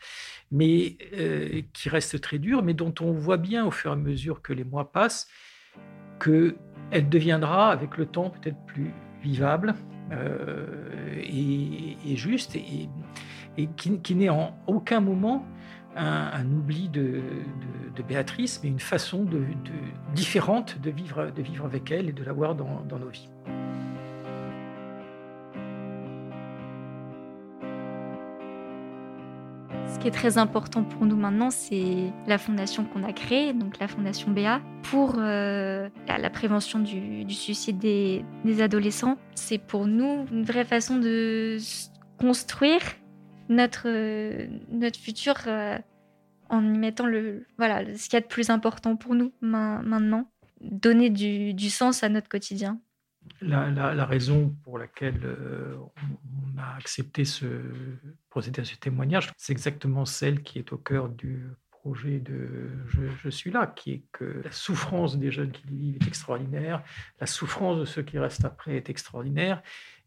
mais 0.52 0.98
euh, 1.13 1.62
qui 1.74 1.89
reste 1.89 2.22
très 2.22 2.39
dure, 2.39 2.63
mais 2.63 2.74
dont 2.74 2.93
on 3.02 3.12
voit 3.12 3.38
bien 3.38 3.65
au 3.65 3.72
fur 3.72 3.91
et 3.91 3.93
à 3.93 3.98
mesure 3.98 4.41
que 4.41 4.54
les 4.54 4.63
mois 4.63 4.91
passent 4.91 5.28
qu'elle 6.20 7.10
deviendra 7.10 7.72
avec 7.72 7.98
le 7.98 8.06
temps 8.06 8.32
peut-être 8.32 8.58
plus 8.65 8.91
vivable 9.22 9.76
et, 11.22 12.15
juste 12.15 12.56
et, 12.56 12.89
qui 13.76 14.15
n'est 14.15 14.30
en 14.30 14.58
aucun 14.67 15.00
moment 15.00 15.46
un, 15.97 16.45
oubli 16.45 16.89
de, 16.89 17.21
Béatrice, 18.07 18.62
mais 18.63 18.69
une 18.69 18.79
façon 18.79 19.25
différente 20.13 20.79
de 20.79 20.91
vivre, 20.91 21.31
de 21.36 21.41
vivre 21.41 21.65
avec 21.65 21.91
elle 21.91 22.10
et 22.10 22.13
de 22.13 22.23
la 22.23 22.31
voir 22.31 22.53
dans, 22.55 22.86
nos 22.89 23.10
vies. 23.10 23.27
Ce 29.88 29.99
qui 29.99 30.07
est 30.07 30.12
très 30.12 30.38
important 30.38 30.83
pour 30.83 31.07
nous 31.07 31.15
maintenant, 31.15 31.49
c'est 31.49 32.13
la 32.27 32.38
fondation 32.38 32.86
qu'on 32.86 33.03
a 33.03 33.13
créée, 33.13 33.53
donc 33.53 33.79
la 33.79 33.88
fondation 33.88 34.31
BA, 34.31 34.62
pour 34.83 35.15
euh, 35.17 35.89
la, 36.07 36.29
prévention 36.29 36.79
du, 36.79 37.33
suicide 37.33 37.79
des 37.79 38.62
adolescents. 38.62 39.17
C'est 39.33 39.57
pour 39.57 39.88
nous 39.88 40.27
une 40.31 40.43
vraie 40.43 40.65
façon 40.65 40.97
de 40.97 41.57
construire 42.19 42.81
notre, 43.49 43.88
notre 44.71 44.99
futur 44.99 45.36
euh, 45.47 45.77
en 46.49 46.73
y 46.73 46.77
mettant 46.77 47.05
le, 47.05 47.45
voilà, 47.57 47.83
ce 47.95 48.05
qu'il 48.05 48.13
y 48.13 48.17
a 48.17 48.21
de 48.21 48.27
plus 48.27 48.49
important 48.49 48.95
pour 48.95 49.15
nous 49.15 49.33
maintenant, 49.41 50.31
donner 50.62 51.10
du, 51.10 51.53
du, 51.53 51.69
sens 51.69 52.03
à 52.03 52.10
notre 52.10 52.29
quotidien. 52.29 52.79
La, 53.41 53.69
la, 53.69 54.05
raison 54.05 54.55
pour 54.63 54.77
laquelle 54.77 55.19
euh, 55.25 55.75
on, 55.75 56.57
a 56.57 56.75
accepté 56.77 57.25
ce, 57.25 57.45
procéder 58.29 58.62
à 58.62 58.65
ce 58.65 58.75
témoignage, 58.75 59.31
c'est 59.36 59.51
exactement 59.51 60.05
celle 60.05 60.41
qui 60.43 60.60
est 60.60 60.71
au 60.71 60.77
cœur 60.77 61.10
du 61.10 61.43
projet 61.81 62.19
de 62.19 62.69
je, 62.87 63.29
suis 63.29 63.51
là, 63.51 63.67
qui 63.67 63.91
est 63.91 64.03
que 64.11 64.41
la 64.43 64.51
souffrance 64.51 65.17
des 65.17 65.31
jeunes 65.31 65.51
qui 65.51 65.65
vivent 65.67 65.97
est 66.01 66.07
extraordinaire, 66.07 66.83
la 67.19 67.27
souffrance 67.27 67.79
de 67.79 67.85
ceux 67.85 68.01
qui 68.01 68.17
restent 68.19 68.45
après 68.45 68.75
est 68.75 68.89
extraordinaire, 68.89 69.61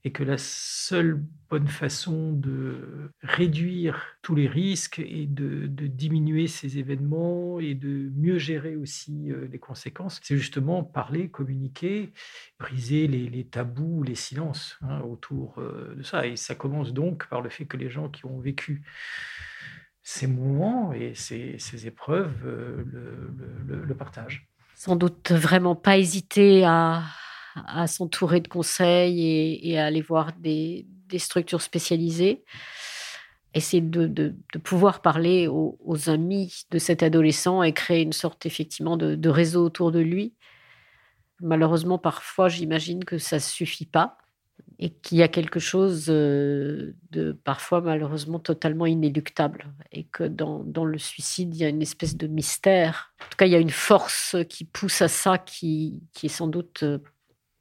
et 0.04 0.12
que 0.12 0.24
la 0.24 0.38
seule 0.38 1.22
bonne 1.50 1.68
façon 1.68 2.32
de 2.32 3.10
réduire 3.22 4.02
tous 4.22 4.34
les 4.34 4.46
risques 4.46 4.98
et 4.98 5.26
de, 5.26 5.66
diminuer 5.66 6.46
ces 6.46 6.78
événements 6.78 7.60
et 7.60 7.74
de 7.74 8.10
mieux 8.16 8.38
gérer 8.38 8.76
aussi 8.76 9.30
euh, 9.30 9.46
les 9.50 9.58
conséquences, 9.58 10.20
c'est 10.22 10.38
justement 10.38 10.82
parler, 10.84 11.28
communiquer, 11.28 12.12
briser 12.58 13.06
les, 13.08 13.44
tabous, 13.44 14.02
les 14.02 14.14
silences 14.14 14.78
hein, 14.82 15.00
autour 15.00 15.58
euh, 15.58 15.94
de 15.96 16.02
ça. 16.02 16.26
Et 16.26 16.36
ça 16.36 16.54
commence 16.54 16.94
donc 16.94 17.28
par 17.28 17.42
le 17.42 17.50
fait 17.50 17.66
que 17.66 17.76
les 17.76 17.90
gens 17.90 18.08
qui 18.08 18.24
ont 18.24 18.38
vécu 18.38 18.82
ces 20.02 20.26
moments 20.26 20.92
et 20.92 21.14
ces, 21.14 21.86
épreuves 21.86 22.46
euh, 22.46 22.84
le, 23.66 23.84
le 23.84 23.94
partagent. 23.94 24.48
Sans 24.74 24.96
doute 24.96 25.30
vraiment 25.30 25.76
pas 25.76 25.98
hésiter 25.98 26.64
à 26.64 27.02
à 27.54 27.86
s'entourer 27.86 28.40
de 28.40 28.48
conseils 28.48 29.58
et, 29.62 29.78
à 29.78 29.86
aller 29.86 30.00
voir 30.00 30.32
des, 30.38 30.86
structures 31.18 31.62
spécialisées. 31.62 32.44
Essayer 33.54 33.82
de, 33.82 34.34
pouvoir 34.62 35.02
parler 35.02 35.48
aux, 35.48 36.08
amis 36.08 36.66
de 36.70 36.78
cet 36.78 37.02
adolescent 37.02 37.62
et 37.62 37.72
créer 37.72 38.02
une 38.02 38.12
sorte 38.12 38.46
effectivement 38.46 38.96
de, 38.96 39.28
réseau 39.28 39.64
autour 39.64 39.92
de 39.92 39.98
lui. 39.98 40.34
Malheureusement, 41.40 41.98
parfois, 41.98 42.48
j'imagine 42.48 43.04
que 43.04 43.18
ça 43.18 43.36
ne 43.36 43.40
suffit 43.40 43.86
pas 43.86 44.18
et 44.78 44.90
qu'il 44.90 45.18
y 45.18 45.22
a 45.22 45.28
quelque 45.28 45.60
chose 45.60 46.06
euh, 46.08 46.94
de 47.10 47.32
parfois 47.32 47.80
malheureusement 47.80 48.38
totalement 48.38 48.86
inéluctable 48.86 49.66
et 49.92 50.04
que 50.04 50.24
dans, 50.24 50.62
dans, 50.64 50.84
le 50.84 50.98
suicide, 50.98 51.54
il 51.54 51.60
y 51.60 51.64
a 51.64 51.68
une 51.68 51.82
espèce 51.82 52.16
de 52.16 52.26
mystère. 52.26 53.12
En 53.20 53.24
tout 53.30 53.36
cas, 53.36 53.46
il 53.46 53.52
y 53.52 53.56
a 53.56 53.58
une 53.58 53.70
force 53.70 54.36
qui 54.48 54.64
pousse 54.64 55.02
à 55.02 55.08
ça 55.08 55.38
qui, 55.38 56.02
qui 56.12 56.26
est 56.26 56.30
sans 56.30 56.46
doute 56.46 56.82
euh, 56.82 56.98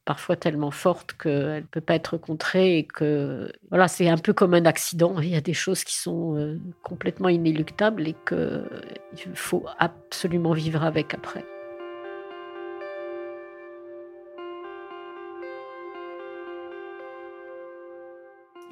parfois 0.04 0.36
tellement 0.36 0.70
forte 0.70 1.12
qu'elle 1.12 1.62
ne 1.62 1.66
peut 1.70 1.80
pas 1.80 1.94
être 1.94 2.16
contrée 2.16 2.78
et 2.78 2.84
que 2.86 3.52
voilà, 3.68 3.86
c'est 3.86 4.08
un 4.08 4.18
peu 4.18 4.32
comme 4.32 4.54
un 4.54 4.64
accident. 4.64 5.20
Il 5.20 5.28
y 5.28 5.36
a 5.36 5.40
des 5.40 5.54
choses 5.54 5.84
qui 5.84 5.96
sont 5.96 6.36
euh, 6.36 6.58
complètement 6.82 7.28
inéluctables 7.28 8.08
et 8.08 8.16
qu'il 8.26 9.36
faut 9.36 9.64
absolument 9.78 10.52
vivre 10.52 10.82
avec 10.82 11.14
après. 11.14 11.44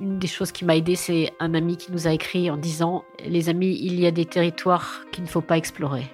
Une 0.00 0.20
des 0.20 0.28
choses 0.28 0.52
qui 0.52 0.64
m'a 0.64 0.76
aidé, 0.76 0.94
c'est 0.94 1.32
un 1.40 1.54
ami 1.54 1.76
qui 1.76 1.90
nous 1.90 2.06
a 2.06 2.12
écrit 2.12 2.50
en 2.50 2.56
disant 2.56 3.04
Les 3.24 3.48
amis, 3.48 3.76
il 3.82 3.98
y 3.98 4.06
a 4.06 4.12
des 4.12 4.26
territoires 4.26 5.04
qu'il 5.10 5.24
ne 5.24 5.28
faut 5.28 5.40
pas 5.40 5.56
explorer. 5.56 6.04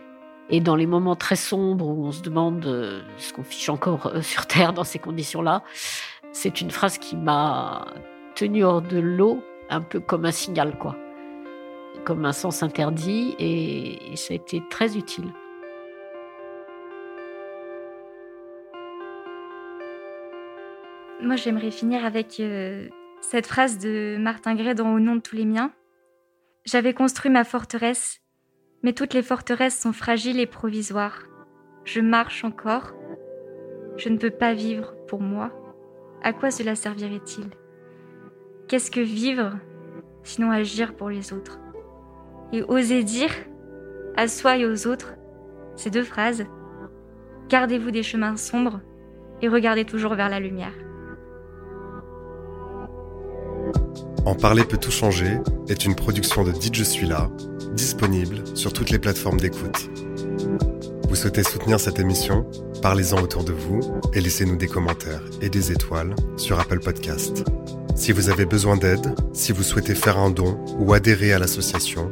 Et 0.49 0.61
dans 0.61 0.75
les 0.75 0.87
moments 0.87 1.16
très 1.16 1.37
sombres 1.37 1.87
où 1.87 2.07
on 2.07 2.12
se 2.12 2.23
demande 2.23 2.64
euh, 2.66 3.03
ce 3.18 3.35
qu'on 3.35 3.44
fiche 3.44 3.68
encore 3.68 4.07
euh, 4.07 4.23
sur 4.23 4.47
Terre 4.47 4.73
dans 4.73 4.85
ces 4.85 4.99
conditions-là, 4.99 5.62
c'est 6.33 6.62
une 6.62 6.70
phrase 6.70 6.97
qui 6.97 7.14
m'a 7.14 7.87
tenu 8.35 8.64
hors 8.64 8.81
de 8.81 8.99
l'eau, 8.99 9.42
un 9.68 9.83
peu 9.83 10.01
comme 10.01 10.25
un 10.25 10.33
signal, 10.33 10.79
quoi. 10.79 10.97
Comme 12.05 12.25
un 12.25 12.33
sens 12.33 12.62
interdit, 12.62 13.35
et, 13.38 14.16
ça 14.16 14.33
a 14.33 14.37
été 14.37 14.62
très 14.70 14.97
utile. 14.97 15.31
Moi, 21.23 21.37
j'aimerais 21.37 21.70
finir 21.70 22.05
avec 22.05 22.40
euh, 22.40 22.88
cette 23.30 23.46
phrase 23.46 23.78
de 23.78 24.16
Martin 24.18 24.54
Gray 24.54 24.74
dans 24.74 24.92
Au 24.94 25.00
nom 25.00 25.16
de 25.16 25.20
tous 25.20 25.37
les 25.37 25.44
miens. 25.44 25.72
J'avais 26.64 26.94
construit 26.94 27.30
ma 27.30 27.44
forteresse 27.44 28.20
mais 28.84 28.92
toutes 28.92 29.14
les 29.14 29.22
forteresses 29.22 29.80
sont 29.80 29.94
fragiles 29.94 30.38
et 30.38 30.46
provisoires. 30.46 31.22
Je 31.84 32.00
marche 32.00 32.44
encore. 32.44 32.92
Je 33.96 34.10
ne 34.10 34.18
peux 34.18 34.30
pas 34.30 34.52
vivre 34.52 34.94
pour 35.08 35.22
moi. 35.22 35.50
À 36.22 36.34
quoi 36.34 36.50
cela 36.50 36.74
servirait-il? 36.74 37.46
Qu'est-ce 38.68 38.90
que 38.90 39.00
vivre 39.00 39.58
sinon 40.22 40.50
agir 40.50 40.94
pour 40.94 41.08
les 41.08 41.32
autres? 41.32 41.60
Et 42.52 42.62
oser 42.62 43.04
dire 43.04 43.32
à 44.16 44.28
soi 44.28 44.58
et 44.58 44.66
aux 44.66 44.87
autres 44.87 45.14
ces 45.76 45.90
deux 45.90 46.04
phrases 46.04 46.44
Gardez-vous 47.48 47.90
des 47.90 48.02
chemins 48.02 48.37
sombres 48.37 48.82
et 49.40 49.48
regardez 49.48 49.87
toujours 49.87 50.14
vers 50.14 50.28
la 50.28 50.40
lumière. 50.40 50.74
En 54.24 54.34
parler 54.34 54.64
peut 54.64 54.78
tout 54.78 54.90
changer 54.90 55.38
est 55.68 55.84
une 55.84 55.94
production 55.94 56.44
de 56.44 56.52
Dit 56.52 56.70
Je 56.72 56.82
suis 56.82 57.06
là 57.06 57.30
disponible 57.74 58.42
sur 58.54 58.72
toutes 58.72 58.90
les 58.90 58.98
plateformes 58.98 59.38
d'écoute. 59.38 59.90
Vous 61.08 61.16
souhaitez 61.16 61.42
soutenir 61.42 61.78
cette 61.78 61.98
émission? 61.98 62.46
Parlez-en 62.80 63.20
autour 63.20 63.44
de 63.44 63.52
vous 63.52 63.80
et 64.14 64.20
laissez-nous 64.20 64.56
des 64.56 64.68
commentaires 64.68 65.22
et 65.42 65.48
des 65.48 65.72
étoiles 65.72 66.14
sur 66.37 66.58
Apple 66.58 66.80
Podcast. 66.80 67.44
Si 67.94 68.12
vous 68.12 68.30
avez 68.30 68.46
besoin 68.46 68.76
d'aide, 68.76 69.14
si 69.32 69.52
vous 69.52 69.62
souhaitez 69.62 69.94
faire 69.94 70.18
un 70.18 70.30
don 70.30 70.58
ou 70.78 70.94
adhérer 70.94 71.32
à 71.32 71.38
l'association, 71.38 72.10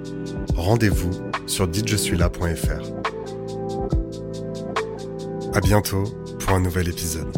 rendez-vous 0.55 1.11
sur 1.46 1.66
ditjesuilà.fr. 1.66 2.92
À 5.55 5.61
bientôt 5.61 6.05
pour 6.38 6.53
un 6.53 6.61
nouvel 6.61 6.88
épisode. 6.88 7.33